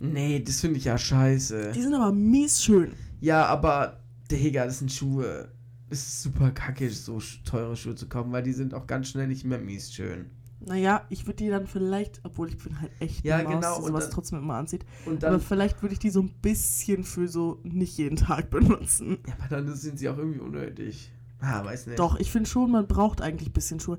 [0.00, 1.72] Nee, das finde ich ja scheiße.
[1.74, 2.92] Die sind aber mies schön.
[3.20, 4.00] Ja, aber,
[4.30, 5.48] Digga, das sind Schuhe.
[5.90, 9.28] Es ist super kacke, so teure Schuhe zu kaufen, weil die sind auch ganz schnell
[9.28, 10.30] nicht mehr mies schön.
[10.66, 13.86] Naja, ich würde die dann vielleicht, obwohl ich bin halt echt Ja, Maus, genau, die
[13.86, 14.84] sowas dann- trotzdem immer anzieht.
[15.04, 18.50] Und aber dann, vielleicht würde ich die so ein bisschen für so nicht jeden Tag
[18.50, 19.18] benutzen.
[19.26, 21.12] ja, aber dann sind sie auch irgendwie unnötig.
[21.44, 21.98] Ah, weiß nicht.
[21.98, 23.98] Doch, ich finde schon, man braucht eigentlich ein bisschen Schuhe.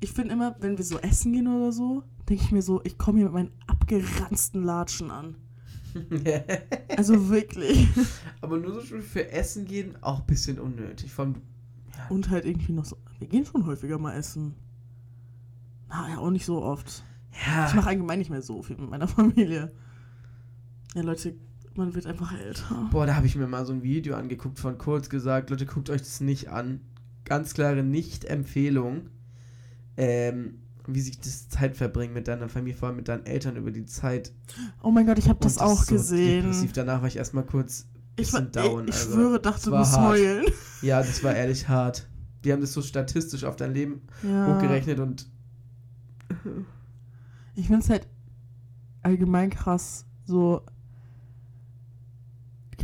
[0.00, 2.96] Ich finde immer, wenn wir so essen gehen oder so, denke ich mir so, ich
[2.98, 5.36] komme hier mit meinen abgeranzten Latschen an.
[6.96, 7.88] Also wirklich.
[8.42, 11.10] aber nur so für Essen gehen, auch ein bisschen unnötig.
[11.12, 11.36] Vor allem,
[12.10, 12.96] Und halt irgendwie noch so.
[13.18, 14.54] Wir gehen schon häufiger mal essen.
[15.88, 17.02] Na, ja, auch nicht so oft.
[17.46, 17.66] ja.
[17.68, 19.72] Ich mache allgemein nicht mehr so viel mit meiner Familie.
[20.94, 21.34] Ja, Leute,
[21.76, 22.88] man wird einfach älter.
[22.90, 25.90] Boah, da habe ich mir mal so ein Video angeguckt von kurz gesagt, Leute, guckt
[25.90, 26.80] euch das nicht an.
[27.24, 29.08] Ganz klare Nicht-Empfehlung.
[29.96, 30.58] Ähm,
[30.88, 34.32] wie sich das Zeitverbringen mit deiner Familie, vor allem mit deinen Eltern über die Zeit.
[34.82, 36.42] Oh mein Gott, ich habe das Und auch so gesehen.
[36.44, 36.72] Depressiv.
[36.72, 38.84] Danach war ich erstmal kurz Ich, war, bisschen down.
[38.84, 39.12] ich, ich also.
[39.14, 40.44] schwöre, dachte, du musst heulen.
[40.82, 42.06] Ja, das war ehrlich hart.
[42.44, 44.46] Die haben das so statistisch auf dein Leben Ja.
[44.54, 45.26] hochgerechnet und
[47.54, 48.06] Ich finde es halt
[49.02, 50.62] allgemein krass, so,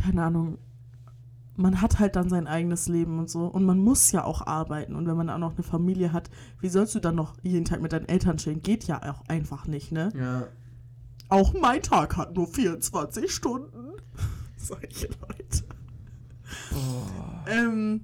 [0.03, 0.57] keine Ahnung,
[1.55, 4.95] man hat halt dann sein eigenes Leben und so und man muss ja auch arbeiten
[4.95, 6.29] und wenn man auch noch eine Familie hat,
[6.59, 8.61] wie sollst du dann noch jeden Tag mit deinen Eltern chillen?
[8.61, 10.11] Geht ja auch einfach nicht, ne?
[10.15, 10.47] ja.
[11.29, 13.93] Auch mein Tag hat nur 24 Stunden.
[14.57, 15.63] Solche Leute.
[16.71, 17.45] Boah.
[17.47, 18.01] Ähm,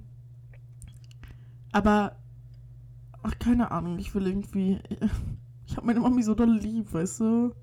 [1.70, 2.16] aber,
[3.22, 4.80] ach, keine Ahnung, ich will irgendwie,
[5.66, 7.54] ich habe meine Mami so doll lieb, weißt du?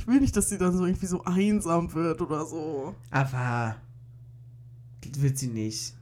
[0.00, 2.94] Ich will nicht, dass sie dann so irgendwie so einsam wird oder so.
[3.10, 3.76] Aber
[5.18, 5.94] wird sie nicht.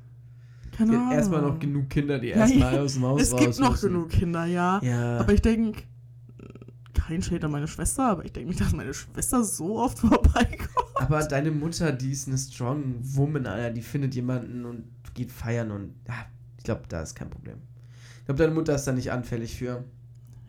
[0.76, 1.08] Keine Es Ahnung.
[1.08, 2.80] gibt erstmal noch genug Kinder, die erstmal ja.
[2.82, 3.88] aus dem Haus Es raus gibt noch müssen.
[3.88, 4.80] genug Kinder, ja.
[4.84, 5.18] Ja.
[5.18, 5.82] Aber ich denke,
[6.94, 10.70] kein Shade an meine Schwester, aber ich denke nicht, dass meine Schwester so oft vorbeikommt.
[10.94, 13.70] Aber deine Mutter, die ist eine strong woman, Alter.
[13.70, 14.84] Die findet jemanden und
[15.14, 16.14] geht feiern und ja,
[16.58, 17.56] ich glaube, da ist kein Problem.
[18.20, 19.82] Ich glaube, deine Mutter ist da nicht anfällig für.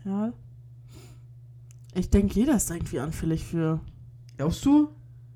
[0.06, 0.34] Ja.
[1.94, 3.80] Ich denke, jeder ist irgendwie anfällig für.
[4.38, 4.90] Glaubst du?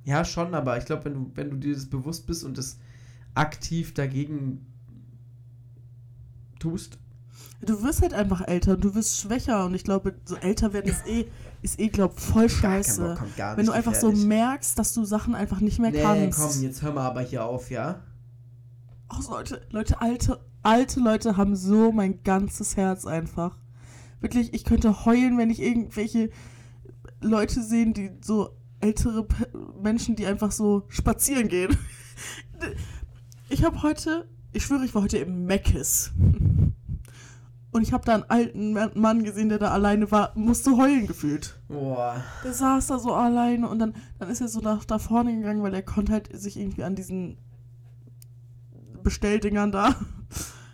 [0.05, 2.77] Ja, schon, aber ich glaube, wenn du, wenn du dir das bewusst bist und das
[3.33, 4.65] aktiv dagegen
[6.59, 6.97] tust.
[7.61, 10.91] Du wirst halt einfach älter und du wirst schwächer und ich glaube, so älter werden
[10.91, 11.25] ist eh,
[11.61, 13.01] ist eh, glaub, voll scheiße.
[13.09, 14.27] Bock, kommt gar Wenn nicht du einfach so gefährlich.
[14.27, 16.39] merkst, dass du Sachen einfach nicht mehr Nee, kannst.
[16.39, 18.01] komm, jetzt hör mal aber hier auf, ja?
[19.07, 23.57] Ach, so, Leute, Leute, alte, alte Leute haben so mein ganzes Herz einfach.
[24.23, 26.29] Wirklich, ich könnte heulen, wenn ich irgendwelche
[27.19, 29.49] Leute sehen, die so ältere Pe
[29.81, 31.75] Menschen, die einfach so spazieren gehen.
[33.49, 36.13] Ich habe heute, ich schwöre, ich war heute im Meckes.
[37.71, 41.05] Und ich habe da einen alten Ma- Mann gesehen, der da alleine war, musste heulen
[41.05, 41.59] gefühlt.
[41.67, 42.23] Boah.
[42.45, 45.63] Der saß da so alleine und dann, dann ist er so nach da vorne gegangen,
[45.63, 47.39] weil er konnte halt sich irgendwie an diesen
[49.03, 49.95] Bestelldingern da.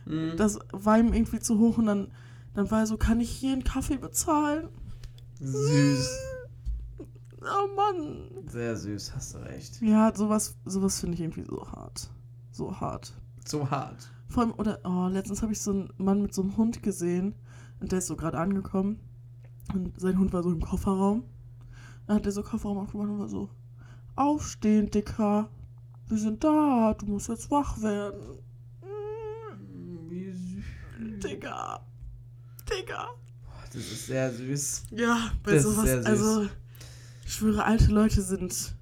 [0.06, 0.34] Mhm.
[0.38, 2.12] Das war ihm irgendwie zu hoch und dann,
[2.54, 4.70] dann war er so, kann ich hier einen Kaffee bezahlen?
[5.39, 6.10] Süß.
[7.41, 8.47] Oh Mann.
[8.47, 9.82] Sehr süß, hast du recht.
[9.82, 12.10] Ja, sowas, sowas finde ich irgendwie so hart.
[12.52, 13.14] So hart.
[13.45, 14.12] So hart.
[14.28, 17.36] Vor allem, oder, oh, letztens habe ich so einen Mann mit so einem Hund gesehen
[17.80, 19.00] und der ist so gerade angekommen
[19.74, 21.24] und sein Hund war so im Kofferraum.
[22.06, 23.50] Dann hat er so Kofferraum aufgemacht und war so,
[24.16, 25.50] aufstehen, Dicker.
[26.08, 28.39] Wir sind da, du musst jetzt wach werden.
[28.82, 30.66] Mm, Wie süß.
[31.24, 31.86] Digga.
[32.70, 33.08] Digga.
[33.44, 34.84] Boah, das ist sehr süß.
[34.92, 36.06] Ja, bei Das ist sowas, süß.
[36.06, 36.48] also,
[37.26, 38.74] ich schwöre, alte Leute sind,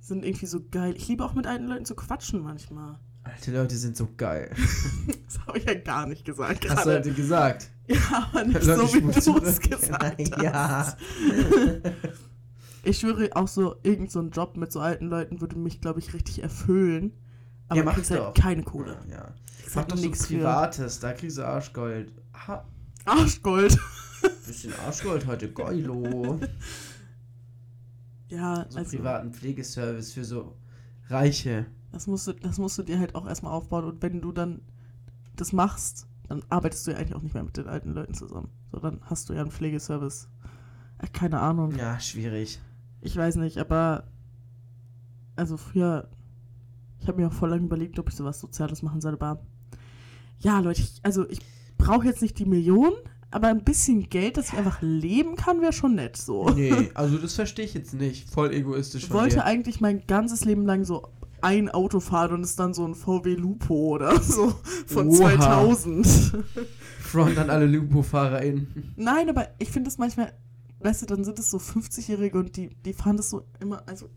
[0.00, 0.94] sind irgendwie so geil.
[0.96, 2.98] Ich liebe auch mit alten Leuten zu quatschen manchmal.
[3.24, 4.50] Alte Leute sind so geil.
[5.26, 6.98] Das habe ich ja gar nicht gesagt Hast du gerade.
[6.98, 7.68] heute gesagt?
[7.88, 9.08] Ja, aber nicht Leute, so, wie du
[9.44, 10.42] es gesagt hast.
[10.42, 10.96] Ja.
[12.84, 15.98] Ich schwöre, auch so, irgend so ein Job mit so alten Leuten würde mich, glaube
[15.98, 17.12] ich, richtig erfüllen.
[17.66, 18.96] Aber Ja, mach kriegst halt keine Kohle.
[19.10, 19.34] Ja.
[19.60, 20.36] Kriegst Mach halt doch für.
[20.36, 22.12] Privates, da kriegst du Arschgold.
[22.46, 22.64] Ha,
[23.06, 23.78] Arschgold.
[24.46, 26.40] bisschen Arschgold heute, geilo.
[28.28, 30.56] Ja, So also, privaten Pflegeservice für so
[31.08, 31.66] Reiche.
[31.92, 33.84] das musst, du, das musst du dir halt auch erstmal aufbauen.
[33.84, 34.62] Und wenn du dann
[35.36, 38.50] das machst, dann arbeitest du ja eigentlich auch nicht mehr mit den alten Leuten zusammen.
[38.72, 40.28] So, dann hast du ja einen Pflegeservice.
[40.98, 41.76] Äh, keine Ahnung.
[41.76, 42.60] Ja, schwierig.
[43.00, 44.08] Ich weiß nicht, aber
[45.36, 46.08] also früher,
[46.98, 49.40] ich habe mir auch voll lange überlegt, ob ich sowas Soziales machen soll, aber
[50.40, 51.38] ja, Leute, ich, also ich
[51.78, 52.94] brauche jetzt nicht die Millionen,
[53.30, 56.48] aber ein bisschen Geld, dass ich einfach leben kann, wäre schon nett so.
[56.50, 58.30] Nee, also das verstehe ich jetzt nicht.
[58.30, 59.44] Voll egoistisch Ich wollte dir.
[59.44, 61.08] eigentlich mein ganzes Leben lang so
[61.42, 64.54] ein Auto fahren und ist dann so ein VW Lupo oder so
[64.86, 65.16] von Oha.
[65.16, 66.06] 2000.
[67.00, 68.94] Front an alle Lupo-FahrerInnen.
[68.96, 70.32] Nein, aber ich finde es manchmal,
[70.80, 74.08] weißt du, dann sind es so 50-Jährige und die, die fahren das so immer, also,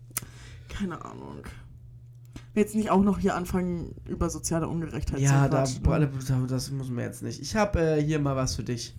[0.68, 1.42] keine Ahnung.
[2.54, 5.82] Will jetzt nicht auch noch hier anfangen, über soziale Ungerechtheit Ja, zu quatschen.
[5.82, 7.40] boah, da- das muss man jetzt nicht.
[7.40, 8.96] Ich habe äh, hier mal was für dich.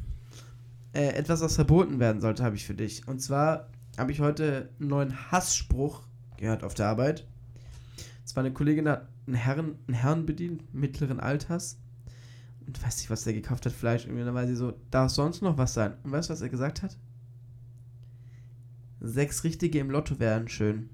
[0.93, 3.07] Äh, etwas, was verboten werden sollte, habe ich für dich.
[3.07, 6.01] Und zwar habe ich heute einen neuen Hassspruch
[6.37, 7.27] gehört auf der Arbeit.
[8.25, 11.77] Es war eine Kollegin, hat einen Herren, einen Herrn bedient, mittleren Alters.
[12.65, 14.05] Und weiß nicht, was der gekauft hat, Fleisch.
[14.05, 15.93] Und dann war sie so, darf sonst noch was sein?
[16.03, 16.97] Und weißt du, was er gesagt hat?
[19.01, 20.89] Sechs Richtige im Lotto wären schön.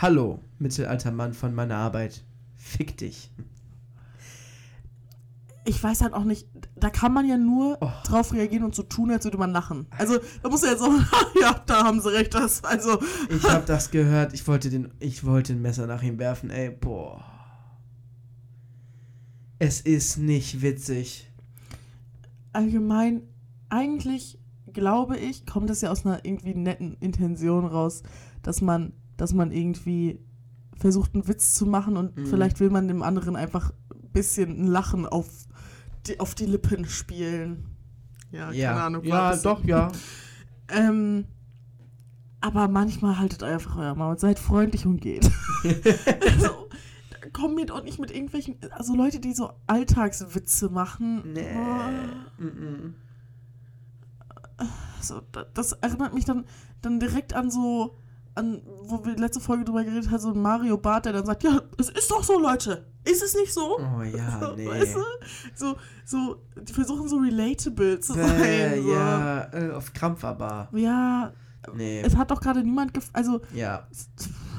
[0.00, 2.24] Hallo, mittelalter Mann von meiner Arbeit.
[2.56, 3.30] Fick dich.
[5.66, 7.90] Ich weiß halt auch nicht, da kann man ja nur Oh.
[8.04, 9.86] drauf reagieren und so tun, als würde man lachen.
[9.96, 10.90] Also, da muss er jetzt so,
[11.40, 12.98] ja, da haben sie recht, das, also,
[13.30, 14.34] Ich habe das gehört.
[14.34, 16.50] Ich wollte den, ich wollte ein Messer nach ihm werfen.
[16.50, 17.24] Ey, boah.
[19.58, 21.30] Es ist nicht witzig.
[22.52, 23.22] allgemein,
[23.70, 24.38] eigentlich
[24.72, 28.02] glaube ich, kommt es ja aus einer irgendwie netten Intention raus,
[28.42, 30.18] dass man, dass man irgendwie
[30.76, 32.26] versucht, einen Witz zu machen und Mhm.
[32.26, 35.28] vielleicht will man dem anderen einfach ein bisschen ein Lachen auf
[36.06, 37.64] die, auf die Lippen spielen.
[38.32, 39.04] Ja, keine Ahnung.
[39.04, 39.90] Ja, doch, ja.
[40.70, 41.26] Ähm,
[42.40, 45.30] aber manchmal haltet einfach euer Maul, seid freundlich und geht.
[46.22, 46.68] also,
[47.34, 51.22] komm mir doch nicht mit irgendwelchen, also Leute, die so Alltagswitze machen.
[51.34, 51.46] Nee.
[51.54, 52.42] Oh.
[52.42, 52.94] Mm-mm.
[55.00, 56.44] So, da- das erinnert mich dann,
[56.80, 57.96] dann direkt an so,
[58.34, 61.44] an, wo wir letzte Folge drüber geredet haben, so ein Mario Bart, der dann sagt,
[61.44, 62.86] ja, es ist doch so, Leute.
[63.04, 63.78] Ist es nicht so?
[63.78, 64.66] Oh ja, so, nee.
[64.66, 65.00] Weißt du?
[65.54, 68.82] So, so, die versuchen so relatable zu sein.
[68.82, 68.92] So.
[68.92, 70.68] ja, äh, auf Krampf aber.
[70.72, 71.32] ja,
[71.74, 72.02] Nee.
[72.02, 73.86] es hat doch gerade niemand gef also, Ja,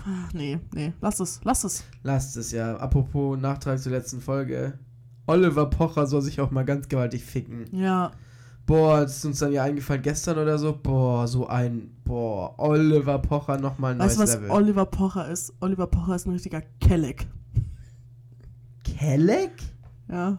[0.08, 1.84] ach, nee, nee, lass es, lass es.
[2.02, 2.78] lasst es ja.
[2.78, 4.80] Apropos Nachtrag zur letzten Folge.
[5.28, 7.66] Oliver Pocher soll sich auch mal ganz gewaltig ficken.
[7.76, 8.12] Ja,
[8.66, 10.76] Boah, das ist uns dann ja eingefallen gestern oder so.
[10.82, 11.92] Boah, so ein.
[12.04, 14.52] Boah, Oliver Pocher nochmal ein weißt du, neues was Level.
[14.52, 15.54] Oliver Pocher ist?
[15.60, 17.28] Oliver Pocher ist ein richtiger Kelleck.
[18.84, 19.52] Kelleck?
[20.10, 20.38] Ja,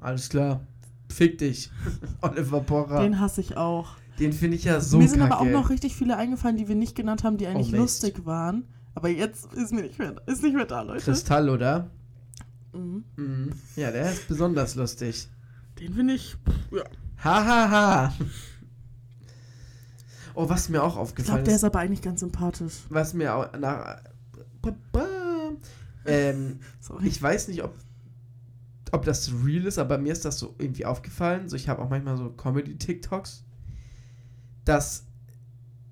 [0.00, 0.60] Alles klar.
[1.08, 1.70] Fick dich.
[2.20, 2.96] Oliver Pocher.
[3.02, 3.96] Den, den hasse ich auch.
[4.16, 5.34] finde ich ja so mir sind kacke.
[5.36, 8.24] aber auch noch richtig viele eingefallen, die wir nicht genannt haben, die eigentlich Oh, lustig
[8.26, 8.64] waren.
[8.94, 11.04] Aber jetzt ist mir nicht mehr, ist nicht mehr da, Leute.
[11.04, 11.90] Kristall, oder?
[12.72, 13.04] Mhm.
[13.16, 13.52] Mhm.
[13.76, 15.28] Ja, der ist besonders lustig.
[15.80, 16.36] Den finde ich,
[16.72, 16.82] ja.
[17.22, 17.70] Hahaha.
[17.70, 18.14] Ha, ha.
[20.36, 21.60] Oh, was mir auch Ich aufgefallen glaube, der ist.
[21.60, 22.74] ist aber eigentlich ganz sympathisch.
[22.90, 24.02] Was mir auch nach.
[26.04, 26.60] Ähm,
[27.02, 27.74] ich weiß nicht, ob,
[28.92, 31.48] ob das real ist, aber mir ist das so irgendwie aufgefallen.
[31.48, 33.44] So, ich habe auch manchmal so Comedy-TikToks,
[34.64, 35.06] dass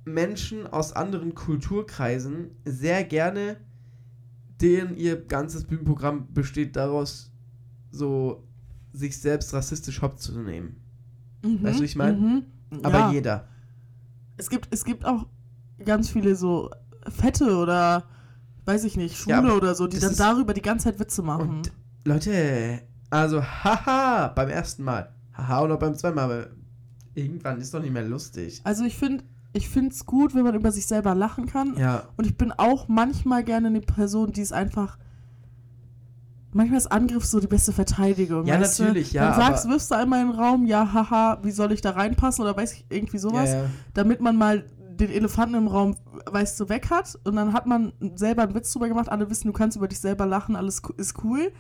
[0.05, 3.57] Menschen aus anderen Kulturkreisen sehr gerne,
[4.61, 7.33] deren ihr ganzes Bühnenprogramm besteht daraus,
[7.91, 8.47] so
[8.93, 10.84] sich selbst rassistisch hopp zu nehmen.
[11.45, 11.63] Mhm.
[11.63, 12.21] Weißt du, wie ich mein?
[12.21, 12.43] Mhm.
[12.83, 13.13] Aber ja.
[13.13, 13.49] jeder.
[14.37, 15.27] Es gibt, es gibt auch
[15.85, 16.71] ganz viele so
[17.09, 18.05] Fette oder
[18.65, 21.63] weiß ich nicht, Schwule Ja, oder so, die dann darüber die ganze Zeit Witze machen.
[22.05, 25.13] Leute, also haha, beim ersten Mal.
[25.35, 26.47] Haha, oder beim zweiten Mal, aber
[27.15, 28.61] irgendwann ist doch nicht mehr lustig.
[28.65, 31.77] also ich finde, ich finde es gut, wenn man über sich selber lachen kann.
[31.77, 34.99] Ja, Und ich bin auch manchmal gerne eine Person, die es einfach.
[36.55, 38.47] Manchmal ist Angriff so die beste Verteidigung.
[38.47, 39.17] Ja, natürlich, du?
[39.17, 41.91] ja, Dann sagst, wirfst du einmal in den Raum, ja, haha, wie soll ich da
[41.91, 43.71] reinpassen oder weiß ich, irgendwie sowas, ja, ja.
[43.93, 45.97] damit man mal den Elefanten im Raum,
[46.31, 49.49] weißt du, weg hat und dann hat man selber einen Witz drüber gemacht, alle wissen,
[49.49, 51.53] du kannst über dich selber lachen, alles ist cool.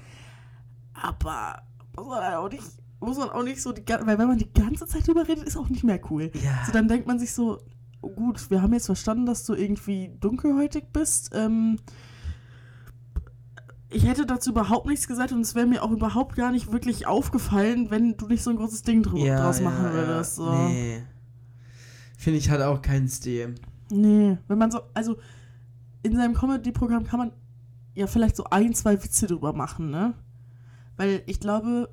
[0.95, 1.62] Aber
[1.97, 2.62] muss man halt auch nicht
[3.01, 5.57] muss man auch nicht so, die, weil wenn man die ganze Zeit drüber redet, ist
[5.57, 6.30] auch nicht mehr cool.
[6.42, 6.64] Ja.
[6.64, 7.59] So, dann denkt man sich so,
[8.01, 11.30] gut, wir haben jetzt verstanden, dass du irgendwie dunkelhäutig bist.
[11.34, 11.78] Ähm,
[13.95, 17.07] ich hätte dazu überhaupt nichts gesagt und es wäre mir auch überhaupt gar nicht wirklich
[17.07, 20.36] aufgefallen, wenn du nicht so ein großes Ding drü- draus machen würdest.
[20.36, 20.53] So.
[20.53, 21.03] Nee.
[22.18, 23.55] Finde ich hat auch keinen Stil.
[23.90, 25.16] Nee, wenn man so, also
[26.03, 27.32] in seinem Comedy-Programm kann man
[27.95, 30.14] ja vielleicht so ein, zwei Witze drüber machen, ne?
[30.97, 31.88] Weil ich glaube,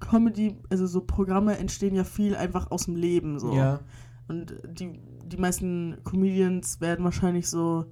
[0.00, 3.54] Comedy, also so Programme entstehen ja viel einfach aus dem Leben, so.
[3.54, 3.80] Ja.
[4.28, 7.86] Und die, die meisten Comedians werden wahrscheinlich so,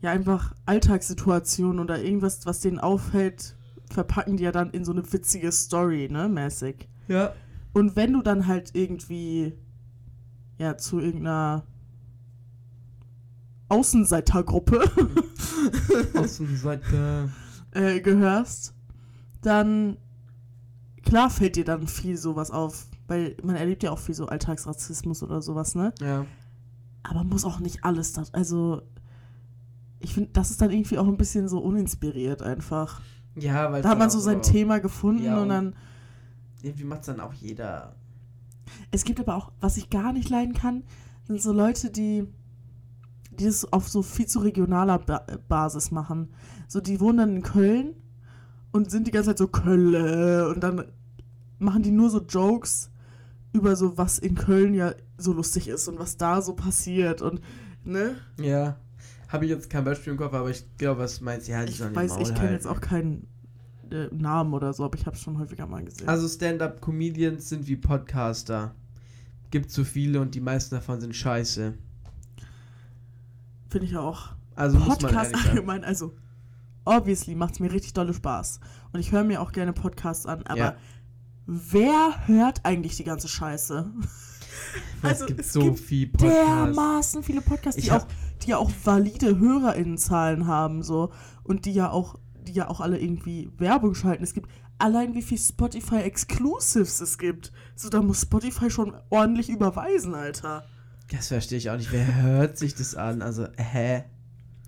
[0.00, 3.56] ja, einfach Alltagssituationen oder irgendwas, was denen auffällt,
[3.90, 6.88] verpacken die ja dann in so eine witzige Story, ne, mäßig.
[7.08, 7.32] Ja.
[7.72, 9.54] Und wenn du dann halt irgendwie,
[10.58, 11.64] ja, zu irgendeiner
[13.68, 14.82] Außenseitergruppe
[16.14, 17.30] Außenseite.
[17.72, 18.74] äh, gehörst,
[19.42, 19.98] dann
[21.02, 25.22] klar fällt dir dann viel sowas auf, weil man erlebt ja auch viel so Alltagsrassismus
[25.22, 25.92] oder sowas, ne?
[26.00, 26.24] Ja.
[27.02, 28.82] Aber muss auch nicht alles das, also
[30.00, 33.00] ich finde, das ist dann irgendwie auch ein bisschen so uninspiriert einfach.
[33.36, 35.76] Ja, weil Da hat man so sein Thema gefunden Ja, und und- dann
[36.62, 37.94] Irgendwie macht es dann auch jeder.
[38.90, 40.82] Es gibt aber auch, was ich gar nicht leiden kann,
[41.26, 42.26] sind so Leute, die,
[43.30, 46.28] die das auf so viel zu regionaler ba Basis machen.
[46.66, 47.94] So, die wohnen dann in Köln
[48.72, 50.84] und sind die ganze Zeit so Kölle und dann
[51.58, 52.90] machen die nur so Jokes
[53.52, 57.40] über so, was in Köln ja so lustig ist und was da so passiert und,
[57.84, 58.16] ne?
[58.40, 58.76] Ja.
[59.28, 61.72] Habe ich jetzt kein Beispiel im Kopf, aber ich glaube, was du meinst, ja, die
[61.72, 63.26] Ich sollen weiß, ich kenne jetzt auch keinen
[63.90, 66.08] äh, Namen oder so, aber ich habe es schon häufiger mal gesehen.
[66.08, 68.74] Also Stand-up-Comedians sind wie Podcaster.
[69.50, 71.74] Gibt so viele und die meisten davon sind scheiße.
[73.68, 74.30] Finde ich auch.
[74.54, 76.14] Also Podcast allgemein, also
[76.84, 78.60] obviously macht es mir richtig dolle Spaß.
[78.92, 80.76] Und ich höre mir auch gerne Podcasts an, aber Ja.
[81.46, 83.90] wer hört eigentlich die ganze Scheiße?
[85.02, 86.74] Also, es gibt es so gibt viel Podcasts.
[86.74, 88.06] Dermaßen viele Podcasts, die Ich auch,
[88.42, 91.10] die ja auch valide HörerInnenzahlen haben, so.
[91.42, 92.16] Und die ja auch,
[92.46, 94.22] die ja auch alle irgendwie Werbung schalten.
[94.22, 97.52] Es gibt allein wie viel Spotify Exclusives es gibt.
[97.74, 100.64] So, da muss Spotify schon ordentlich überweisen, Alter.
[101.10, 101.92] Das verstehe ich auch nicht.
[101.92, 103.22] Wer hört sich das an?
[103.22, 104.04] Also, hä?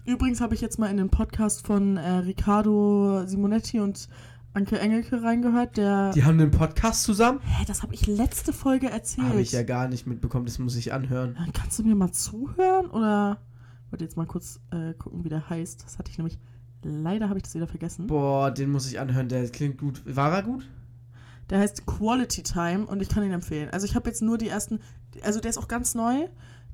[0.07, 4.09] Übrigens habe ich jetzt mal in den Podcast von äh, Riccardo Simonetti und
[4.53, 6.11] Anke Engelke reingehört, der.
[6.13, 7.41] Die haben einen Podcast zusammen?
[7.45, 9.29] Hä, das habe ich letzte Folge erzählt.
[9.29, 11.37] Habe ich ja gar nicht mitbekommen, das muss ich anhören.
[11.37, 12.87] Äh, Kannst du mir mal zuhören?
[12.87, 13.39] Oder.
[13.91, 15.85] Wollte jetzt mal kurz äh, gucken, wie der heißt.
[15.85, 16.39] Das hatte ich nämlich.
[16.83, 18.07] Leider habe ich das wieder vergessen.
[18.07, 20.03] Boah, den muss ich anhören, der klingt gut.
[20.07, 20.67] War er gut?
[21.51, 23.69] Der heißt Quality Time und ich kann ihn empfehlen.
[23.71, 24.81] Also ich habe jetzt nur die ersten.
[25.23, 26.29] Also der ist auch ganz neu.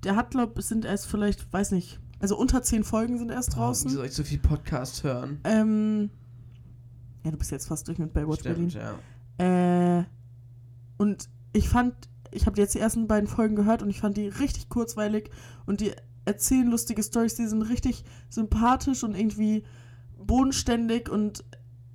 [0.05, 1.99] Der hat, glaube ich, sind erst vielleicht, weiß nicht.
[2.21, 3.91] Also unter zehn Folgen sind erst draußen.
[3.91, 5.41] Wie soll ich so viel Podcast hören?
[5.45, 6.11] Ähm.
[7.25, 8.71] Ja, du bist jetzt fast durch mit Baywatch Berlin.
[8.71, 8.85] Stimmt,
[9.41, 9.99] ja.
[9.99, 10.05] Äh,
[10.99, 11.95] und ich fand,
[12.31, 15.31] ich habe jetzt die ersten beiden Folgen gehört und ich fand die richtig kurzweilig
[15.65, 15.93] und die
[16.27, 19.65] erzählen lustige Stories, die sind richtig sympathisch und irgendwie
[20.19, 21.45] bodenständig und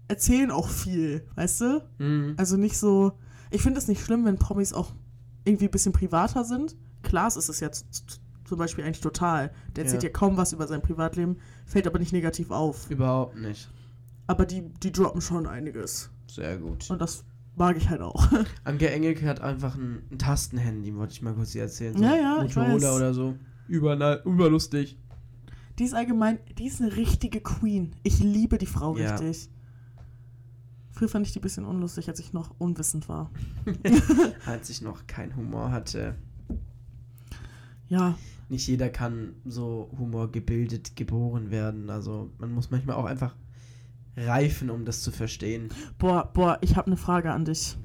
[0.08, 1.84] erzählen auch viel, weißt du?
[2.00, 2.34] Mhm.
[2.38, 3.14] Also nicht so,
[3.52, 4.94] ich finde es nicht schlimm, wenn Promis auch
[5.46, 6.76] irgendwie ein bisschen privater sind.
[7.04, 9.52] Klaas ist es jetzt zum Beispiel eigentlich total.
[9.76, 10.10] Der erzählt Ja.
[10.10, 10.14] ja.
[10.14, 12.90] kaum was über sein Privatleben, fällt aber nicht negativ auf.
[12.90, 13.70] Überhaupt nicht.
[14.28, 16.10] Aber die, die droppen schon einiges.
[16.30, 16.90] Sehr gut.
[16.90, 17.24] Und das
[17.56, 18.28] mag ich halt auch.
[18.64, 22.02] Anke Engelke hat einfach ein, ein Tastenhandy, wollte ich mal kurz dir erzählen.
[22.02, 22.96] Ja, ja, ich Motorola weiß.
[22.96, 23.36] oder so.
[23.68, 24.98] Über, überlustig.
[25.80, 27.96] Die ist allgemein, die ist eine richtige Queen.
[28.04, 29.16] Ich liebe die Frau Ja.
[29.16, 29.50] richtig.
[30.92, 33.32] Früher fand ich die ein bisschen unlustig, als ich noch unwissend war.
[34.46, 36.16] Als ich noch keinen Humor hatte.
[37.88, 38.16] Ja,
[38.50, 41.90] Nicht jeder kann so humorgebildet geboren werden.
[41.90, 43.36] Also man muss manchmal auch einfach
[44.18, 45.70] reifen, um das zu verstehen.
[45.98, 47.78] boah, boah, ich habe eine Frage an dich.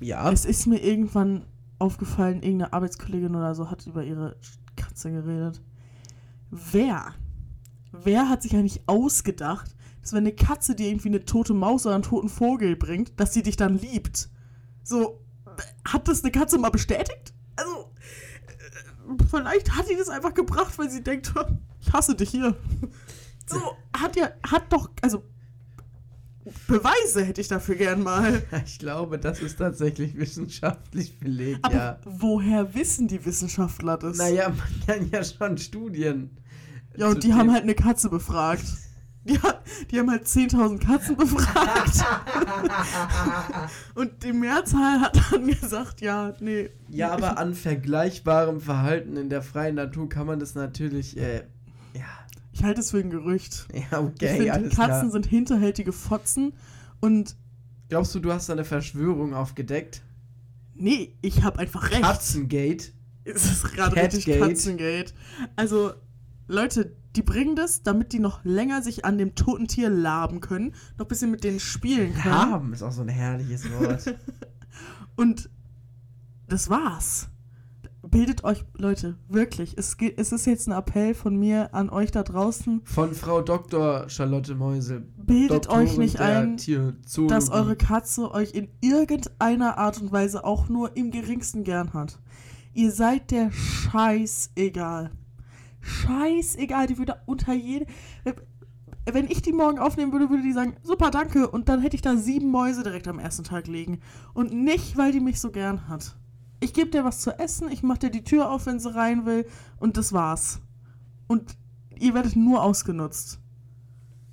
[0.00, 0.30] Ja.
[0.32, 1.44] Es ist mir irgendwann
[1.78, 4.36] aufgefallen, irgendeine Arbeitskollegin oder so hat über ihre
[5.00, 5.60] Katze geredet.
[6.50, 7.14] Wer?
[7.92, 11.94] Wer hat sich eigentlich ausgedacht, dass wenn eine Katze dir irgendwie eine tote Maus oder
[11.94, 14.28] einen toten Vogel bringt, dass sie dich dann liebt?
[14.82, 15.20] So,
[15.86, 17.32] hat das eine Katze mal bestätigt?
[17.56, 17.92] Also,
[18.46, 21.32] äh, vielleicht hat die das einfach gebracht, weil sie denkt,
[21.80, 22.56] ich hasse dich hier.
[23.46, 23.60] So,
[23.96, 25.24] hat ja, hat doch, also,
[26.66, 28.42] Beweise hätte ich dafür gern mal.
[28.64, 31.98] Ich glaube, das ist tatsächlich wissenschaftlich belegt, Aber ja.
[32.04, 34.16] woher wissen die Wissenschaftler das?
[34.16, 36.30] Naja, man kann ja schon Studien.
[36.96, 38.64] ja, und die haben halt eine Katze befragt.
[39.24, 39.60] Die, hat,
[39.90, 42.04] die haben halt 10.000 Katzen befragt.
[43.94, 46.70] und die Mehrzahl hat dann gesagt, ja, nee.
[46.88, 51.42] Ja, aber an vergleichbarem Verhalten in der freien Natur kann man das natürlich, äh,
[52.60, 53.68] Ich halte es für ein Gerücht.
[53.72, 55.10] ja, ich okay, finde, alles Katzen klar.
[55.10, 56.52] sind hinterhältige Fotzen
[57.00, 57.34] und
[57.88, 60.02] Glaubst du, du hast eine Verschwörung aufgedeckt?
[60.74, 62.02] Nee, ich habe einfach recht.
[62.02, 62.92] Katzengate?
[63.24, 64.38] Es ist gerade richtig.
[64.38, 65.12] Katzengate.
[65.56, 65.92] Also,
[66.48, 70.74] Leute, die bringen das, damit die noch länger sich an dem toten Tier laben können,
[70.98, 72.34] noch ein bisschen mit denen spielen können.
[72.34, 74.14] Haben ist auch so ein herrliches Wort.
[75.16, 75.48] Und
[76.46, 77.28] das war's.
[78.10, 79.78] Bildet euch, Leute, wirklich.
[79.78, 82.80] Es, es ist jetzt ein Appell von mir an euch da draußen.
[82.82, 84.08] Von Frau Dr.
[84.08, 85.02] Charlotte Meusel.
[85.16, 86.56] Bildet Doktorin euch nicht ein,
[87.28, 92.18] dass eure Katze euch in irgendeiner Art und Weise auch nur im geringsten gern hat.
[92.74, 95.12] Ihr seid der Scheiß egal.
[95.80, 97.86] Scheiß egal, die würde unter jede.
[99.10, 101.48] Wenn ich die morgen aufnehmen würde, würde die sagen, super, danke.
[101.48, 104.00] Und dann hätte ich da sieben Mäuse direkt am ersten Tag liegen.
[104.34, 106.16] Und nicht, weil die mich so gern hat.
[106.60, 109.24] Ich gebe dir was zu essen, ich mache dir die Tür auf, wenn sie rein
[109.26, 109.46] will.
[109.78, 110.60] Und das war's.
[111.26, 111.56] Und
[111.98, 113.38] ihr werdet nur ausgenutzt.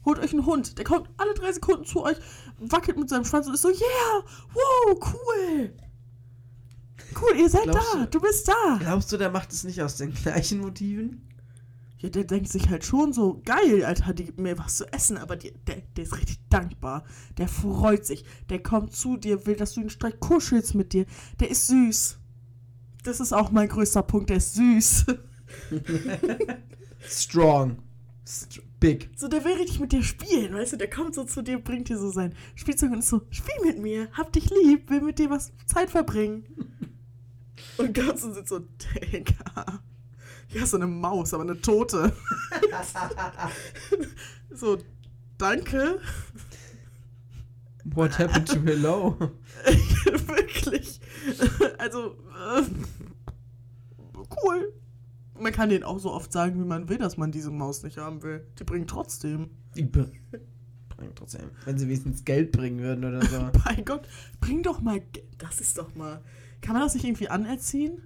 [0.06, 2.18] Holt euch einen Hund, der kommt alle drei Sekunden zu euch,
[2.60, 4.24] wackelt mit seinem Schwanz und ist so, yeah,
[4.54, 5.74] wow, cool.
[7.22, 8.78] Cool, ihr seid Glaubst da, du- du bist da.
[8.80, 11.27] Glaubst du, der macht es nicht aus den gleichen Motiven?
[12.00, 15.18] Ja, der denkt sich halt schon so, geil, Alter, die gibt mir was zu essen,
[15.18, 17.04] aber die, der, der ist richtig dankbar.
[17.38, 21.08] Der freut sich, der kommt zu dir, will, dass du ihn streich kuschelst mit dir.
[21.40, 22.20] Der ist süß.
[23.04, 25.06] Das ist auch mein größter Punkt, der ist süß.
[27.08, 27.78] Strong.
[28.28, 29.10] St big.
[29.16, 30.78] So, der will richtig mit dir spielen, weißt du?
[30.78, 33.80] Der kommt so zu dir, bringt dir so sein Spielzeug und ist so, spiel mit
[33.80, 36.46] mir, hab dich lieb, will mit dir was Zeit verbringen.
[37.78, 39.82] Und Katzen sind so, Digga.
[40.50, 42.14] Ja, so eine Maus, aber eine tote.
[44.52, 44.78] so,
[45.38, 46.00] danke.
[47.84, 49.18] What happened to Hello?
[50.28, 51.00] Wirklich.
[51.78, 52.18] Also,
[52.58, 52.64] äh,
[54.44, 54.74] cool.
[55.40, 57.98] Man kann denen auch so oft sagen, wie man will, dass man diese Maus nicht
[57.98, 58.46] haben will.
[58.60, 59.52] Die bringen trotzdem.
[59.76, 61.52] Die bringen trotzdem.
[61.66, 63.50] Wenn sie wenigstens Geld bringen würden oder so.
[63.66, 64.08] Mein Gott,
[64.42, 65.00] bring doch mal.
[65.00, 66.22] Ge- Das ist doch mal.
[66.62, 68.02] Kann man das nicht irgendwie anerziehen?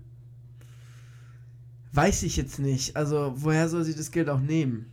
[1.94, 2.96] Weiß ich jetzt nicht.
[2.96, 4.92] Also, woher soll sie das Geld auch nehmen?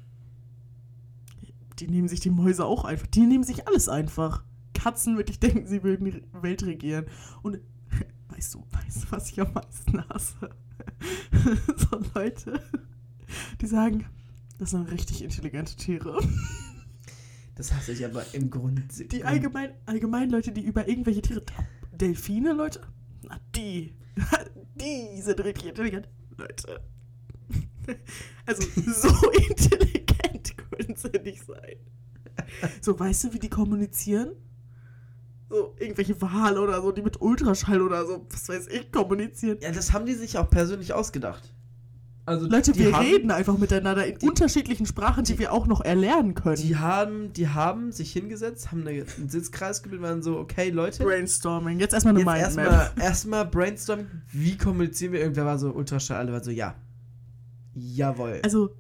[1.79, 3.07] Die nehmen sich die Mäuse auch einfach.
[3.07, 4.43] Die nehmen sich alles einfach.
[4.75, 7.07] Katzen wirklich denken, sie würden die Welt regieren.
[7.43, 7.61] Und
[8.29, 10.51] weißt du, weißt du, was ich am meisten hasse?
[11.77, 12.61] so Leute,
[13.61, 14.07] die sagen,
[14.59, 16.19] das sind richtig intelligente Tiere.
[17.55, 18.83] Das hasse ich aber im Grunde.
[18.83, 21.43] Die allgemein, allgemein Leute, die über irgendwelche Tiere.
[21.93, 22.81] Delfine, Leute?
[23.23, 23.95] Na, die.
[24.81, 26.09] Die sind richtig intelligent.
[26.39, 26.81] Leute.
[28.45, 31.77] Also, so intelligent können sie nicht sein.
[32.83, 34.33] So, weißt du, wie die kommunizieren?
[35.49, 39.59] So, irgendwelche Wale oder so, die mit Ultraschall oder so, was weiß ich, kommunizieren.
[39.63, 41.55] Ja, das haben die sich auch persönlich ausgedacht.
[42.29, 45.81] Also, Leute, die wir haben, reden einfach miteinander in unterschiedlichen Sprachen, die, wir auch noch
[45.81, 46.57] erlernen können.
[46.57, 51.05] Die haben, die haben sich hingesetzt, haben eine, einen Sitzkreis gebildet, waren so, okay, Leute.
[51.05, 51.81] Brainstorming.
[51.81, 52.75] Jetzt erstmal eine Jetzt Mindmap.
[52.75, 55.21] erstmal erstmal brainstormen, wie kommunizieren wir?
[55.21, 56.75] Irgendwer war so Ultraschall, alle waren so, ja.
[57.75, 58.41] Jawohl.
[58.43, 58.75] Also,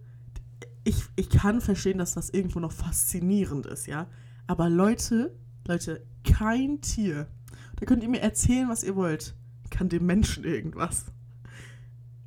[0.84, 4.09] ich, ich kann verstehen, dass das irgendwo noch faszinierend ist, ja.
[4.46, 5.34] Aber Leute,
[5.66, 7.26] Leute, kein Tier,
[7.76, 9.34] da könnt ihr mir erzählen, was ihr wollt,
[9.70, 11.07] kann dem Menschen irgendwas.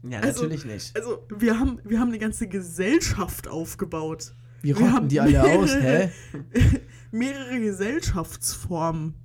[0.03, 0.95] Ja, also- natürlich nicht.
[0.95, 4.33] Also, wir haben, wir haben eine ganze Gesellschaft aufgebaut.
[4.61, 6.11] Wie wir rotten haben die alle aus, hä?
[7.11, 9.15] mehrere Gesellschaftsformen.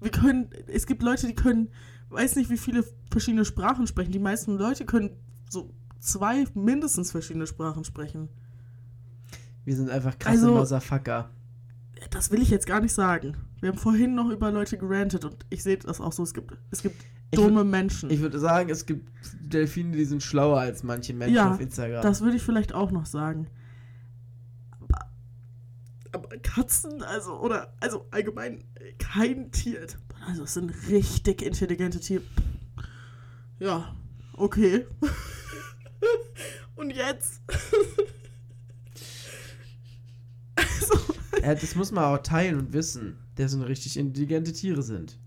[0.00, 1.68] Wir können, es gibt Leute, die können,
[2.10, 4.12] weiß nicht, wie viele verschiedene Sprachen sprechen.
[4.12, 5.10] Die meisten Leute können
[5.50, 8.28] so zwei mindestens verschiedene Sprachen sprechen.
[9.64, 11.30] Wir sind einfach krasse Also- Motherfucker.
[12.10, 13.36] Das will ich jetzt gar nicht sagen.
[13.60, 16.22] Wir haben vorhin noch über Leute gerantet und ich sehe das auch so.
[16.22, 18.10] Es gibt, es gibt Ich dumme Menschen.
[18.10, 19.10] Ich würde sagen, es gibt
[19.40, 22.02] Delfine, die sind schlauer als manche Menschen Ja, auf Instagram.
[22.02, 23.48] das würde ich vielleicht auch noch sagen.
[24.80, 25.10] Aber,
[26.12, 28.64] aber Katzen, also, oder, also allgemein
[28.98, 29.86] kein Tier.
[30.26, 32.22] Also, es sind richtig intelligente Tiere.
[33.58, 33.94] Ja,
[34.34, 34.86] okay.
[36.76, 37.42] und jetzt?
[40.54, 40.98] also,
[41.42, 45.18] ja, das muss man auch teilen und wissen, dass so richtig intelligente Tiere sind.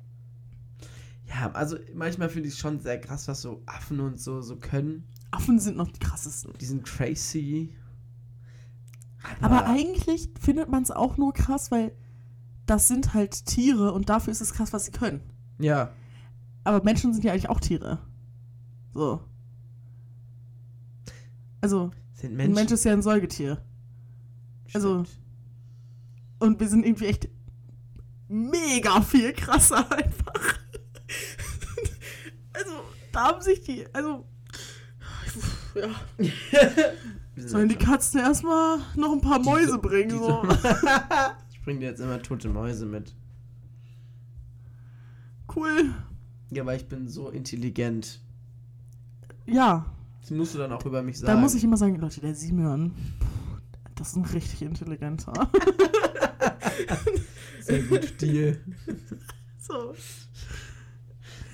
[1.29, 4.55] Ja, also manchmal finde ich es schon sehr krass, was so Affen und so, so
[4.57, 5.03] können.
[5.31, 6.53] Affen sind noch die krassesten.
[6.59, 7.73] Die sind crazy.
[9.41, 11.91] Aber eigentlich findet man es auch nur krass, weil
[12.65, 15.21] das sind halt Tiere und dafür ist es krass, was sie können.
[15.59, 15.91] Ja.
[16.63, 17.99] Aber Menschen sind ja eigentlich auch Tiere.
[18.93, 19.21] So.
[21.61, 22.53] Also, Sind ein Menschen.
[22.55, 23.61] Mensch ist ja ein Säugetier.
[24.73, 25.19] also- Stimmt.
[26.41, 27.27] Und wir sind irgendwie echt
[28.29, 30.59] mega viel krasser einfach.
[33.27, 33.85] Haben sich die.
[33.93, 34.25] Also.
[35.75, 35.89] Ja.
[37.37, 40.09] Sollen die Katzen erstmal noch ein paar Mäuse bringen?
[40.09, 40.43] die So.
[41.51, 43.13] Ich bring dir jetzt immer tote Mäuse mit.
[45.55, 45.93] Cool.
[46.51, 48.19] Ja, weil ich bin so intelligent.
[49.45, 49.85] Ja,
[50.21, 51.27] Das musst du dann auch über mich sagen.
[51.33, 53.61] da muss ich immer sagen, Leute, der Simeon, pff,
[53.95, 55.33] das ist ein richtig intelligenter.
[57.61, 58.59] Sehr gut, Deal.
[59.59, 59.93] so.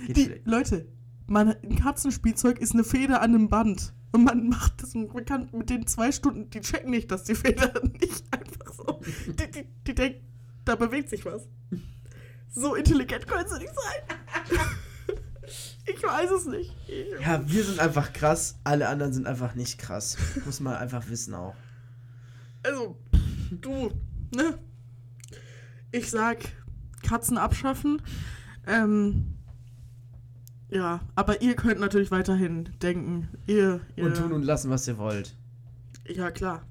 [0.08, 0.42] Geht Die.
[0.46, 0.88] Leute,
[1.28, 3.94] man, ein Katzenspielzeug ist eine Feder an einem Band.
[4.12, 7.24] Und man macht das, und man kann mit den zwei Stunden, die checken nicht, dass
[7.24, 9.02] die Feder nicht einfach so.
[9.28, 10.26] Die, die, die denken,
[10.64, 11.48] da bewegt sich was.
[12.50, 14.60] So intelligent können sie nicht sein.
[15.88, 16.76] Ich weiß es nicht.
[17.22, 20.18] Ja, wir sind einfach krass, alle anderen sind einfach nicht krass.
[20.44, 21.54] Muss man einfach wissen auch.
[22.64, 22.98] Also,
[23.52, 23.92] du,
[24.36, 24.58] ne?
[25.92, 26.40] Ich sag,
[27.04, 28.02] Katzen abschaffen.
[28.66, 29.35] Ähm,
[30.76, 33.30] ja, aber ihr könnt natürlich weiterhin denken.
[33.48, 35.36] Ihr, ihr Und tun und lassen, was ihr wollt.
[36.08, 36.62] Ja, klar.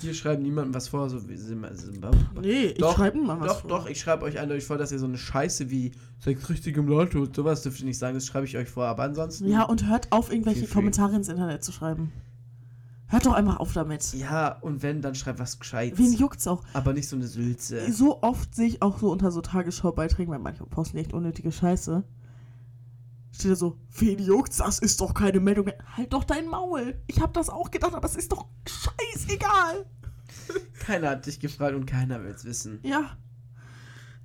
[0.00, 2.10] Hier schreibt niemandem was vor, so wie sind wir- sind wir-
[2.40, 3.70] Nee, ich Doch, schreibe mal was Doch, vor.
[3.70, 7.20] doch, ich schreibe euch eindeutig vor, dass ihr so eine Scheiße wie sechs richtige Leute
[7.20, 8.86] und sowas dürft ihr nicht sagen, das schreibe ich euch vor.
[8.86, 9.46] Aber ansonsten.
[9.48, 10.66] Ja, und hört auf, irgendwelche.
[10.66, 12.10] Kommentare ins Internet zu schreiben.
[13.06, 14.12] Hört doch einfach auf damit.
[14.14, 15.98] Ja, und wenn, dann schreibt was Gescheites.
[15.98, 16.64] Wen juckt's auch?
[16.72, 17.92] aber nicht so eine Sülze.
[17.92, 22.02] So oft sehe ich auch so unter so Tagesschau-Beiträgen, weil manche posten echt unnötige Scheiße.
[23.32, 24.58] Steht da so, wen juckt's?
[24.58, 25.70] Das ist doch keine Meldung.
[25.96, 27.00] Halt doch dein Maul.
[27.06, 29.86] Ich hab das auch gedacht, aber es ist doch scheißegal.
[30.80, 32.78] Keiner hat dich gefragt und keiner will es wissen.
[32.82, 33.16] Ja.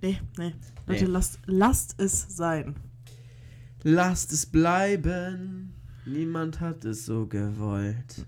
[0.01, 0.53] Nee, nee.
[0.85, 1.11] Leute, Nee.
[1.11, 2.75] lasst, lasst es sein.
[3.83, 5.73] Lasst es bleiben.
[6.05, 8.25] Niemand hat es so gewollt.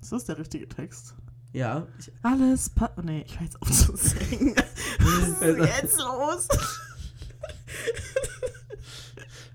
[0.00, 1.14] Ist das der richtige Text?
[1.52, 4.54] Ja, ich, Alles pa Nee, ich jetzt auf zu singen.
[4.98, 6.48] Was ist Also- jetzt los?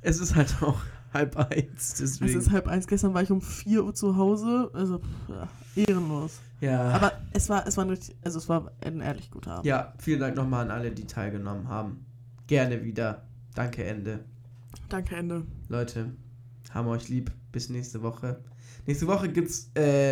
[0.01, 0.79] es ist halt auch
[1.13, 2.37] halb eins, Es deswegen.
[2.39, 2.87] ist halb eins.
[2.87, 4.69] Gestern war ich um 4 Uhr zu Hause.
[4.73, 6.39] Also, pff, ehrenlos.
[6.61, 6.89] ja.
[6.89, 9.65] Aber es war, es war ein richtig, also es war ein ehrlich guter Abend.
[9.65, 12.05] ja, vielen Dank nochmal an alle, die teilgenommen haben.
[12.47, 13.23] Gerne wieder.
[13.55, 14.25] Danke, Ende.
[14.89, 15.45] Danke, Ende.
[15.67, 16.11] Leute,
[16.71, 17.31] haben euch lieb.
[17.51, 18.39] Bis nächste Woche.
[18.85, 20.11] Nächste Woche gibt's äh,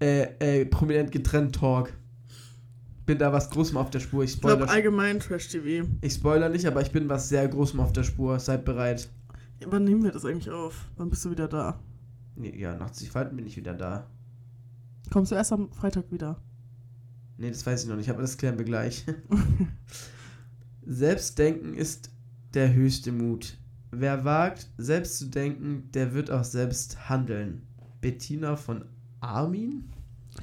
[0.00, 1.92] äh, äh, prominent getrennt Talk.
[3.06, 4.24] Bin da was Großem auf der Spur.
[4.24, 5.86] Ich Ich glaube spoiler, allgemein Trash TV.
[6.00, 8.38] ich spoiler nicht, aber ich bin was sehr Großem auf der Spur.
[8.38, 9.08] Seid bereit.
[9.66, 10.86] Wann nehmen wir das eigentlich auf?
[10.96, 11.78] Wann bist du wieder da?
[12.36, 14.10] Nee, ja, nach Falten bin ich wieder da.
[15.10, 16.40] Kommst du erst am Freitag wieder?
[17.36, 19.04] Nee, das weiß ich noch nicht, aber das klären wir gleich.
[20.86, 22.10] Selbstdenken ist
[22.54, 23.58] der höchste Mut.
[23.90, 27.66] Wer wagt, selbst zu denken, der wird auch selbst handeln.
[28.00, 28.84] Bettina von
[29.20, 29.93] Armin?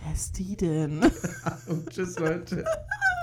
[0.03, 1.01] Wer ist die denn?
[1.67, 2.65] Und tschüss, Leute.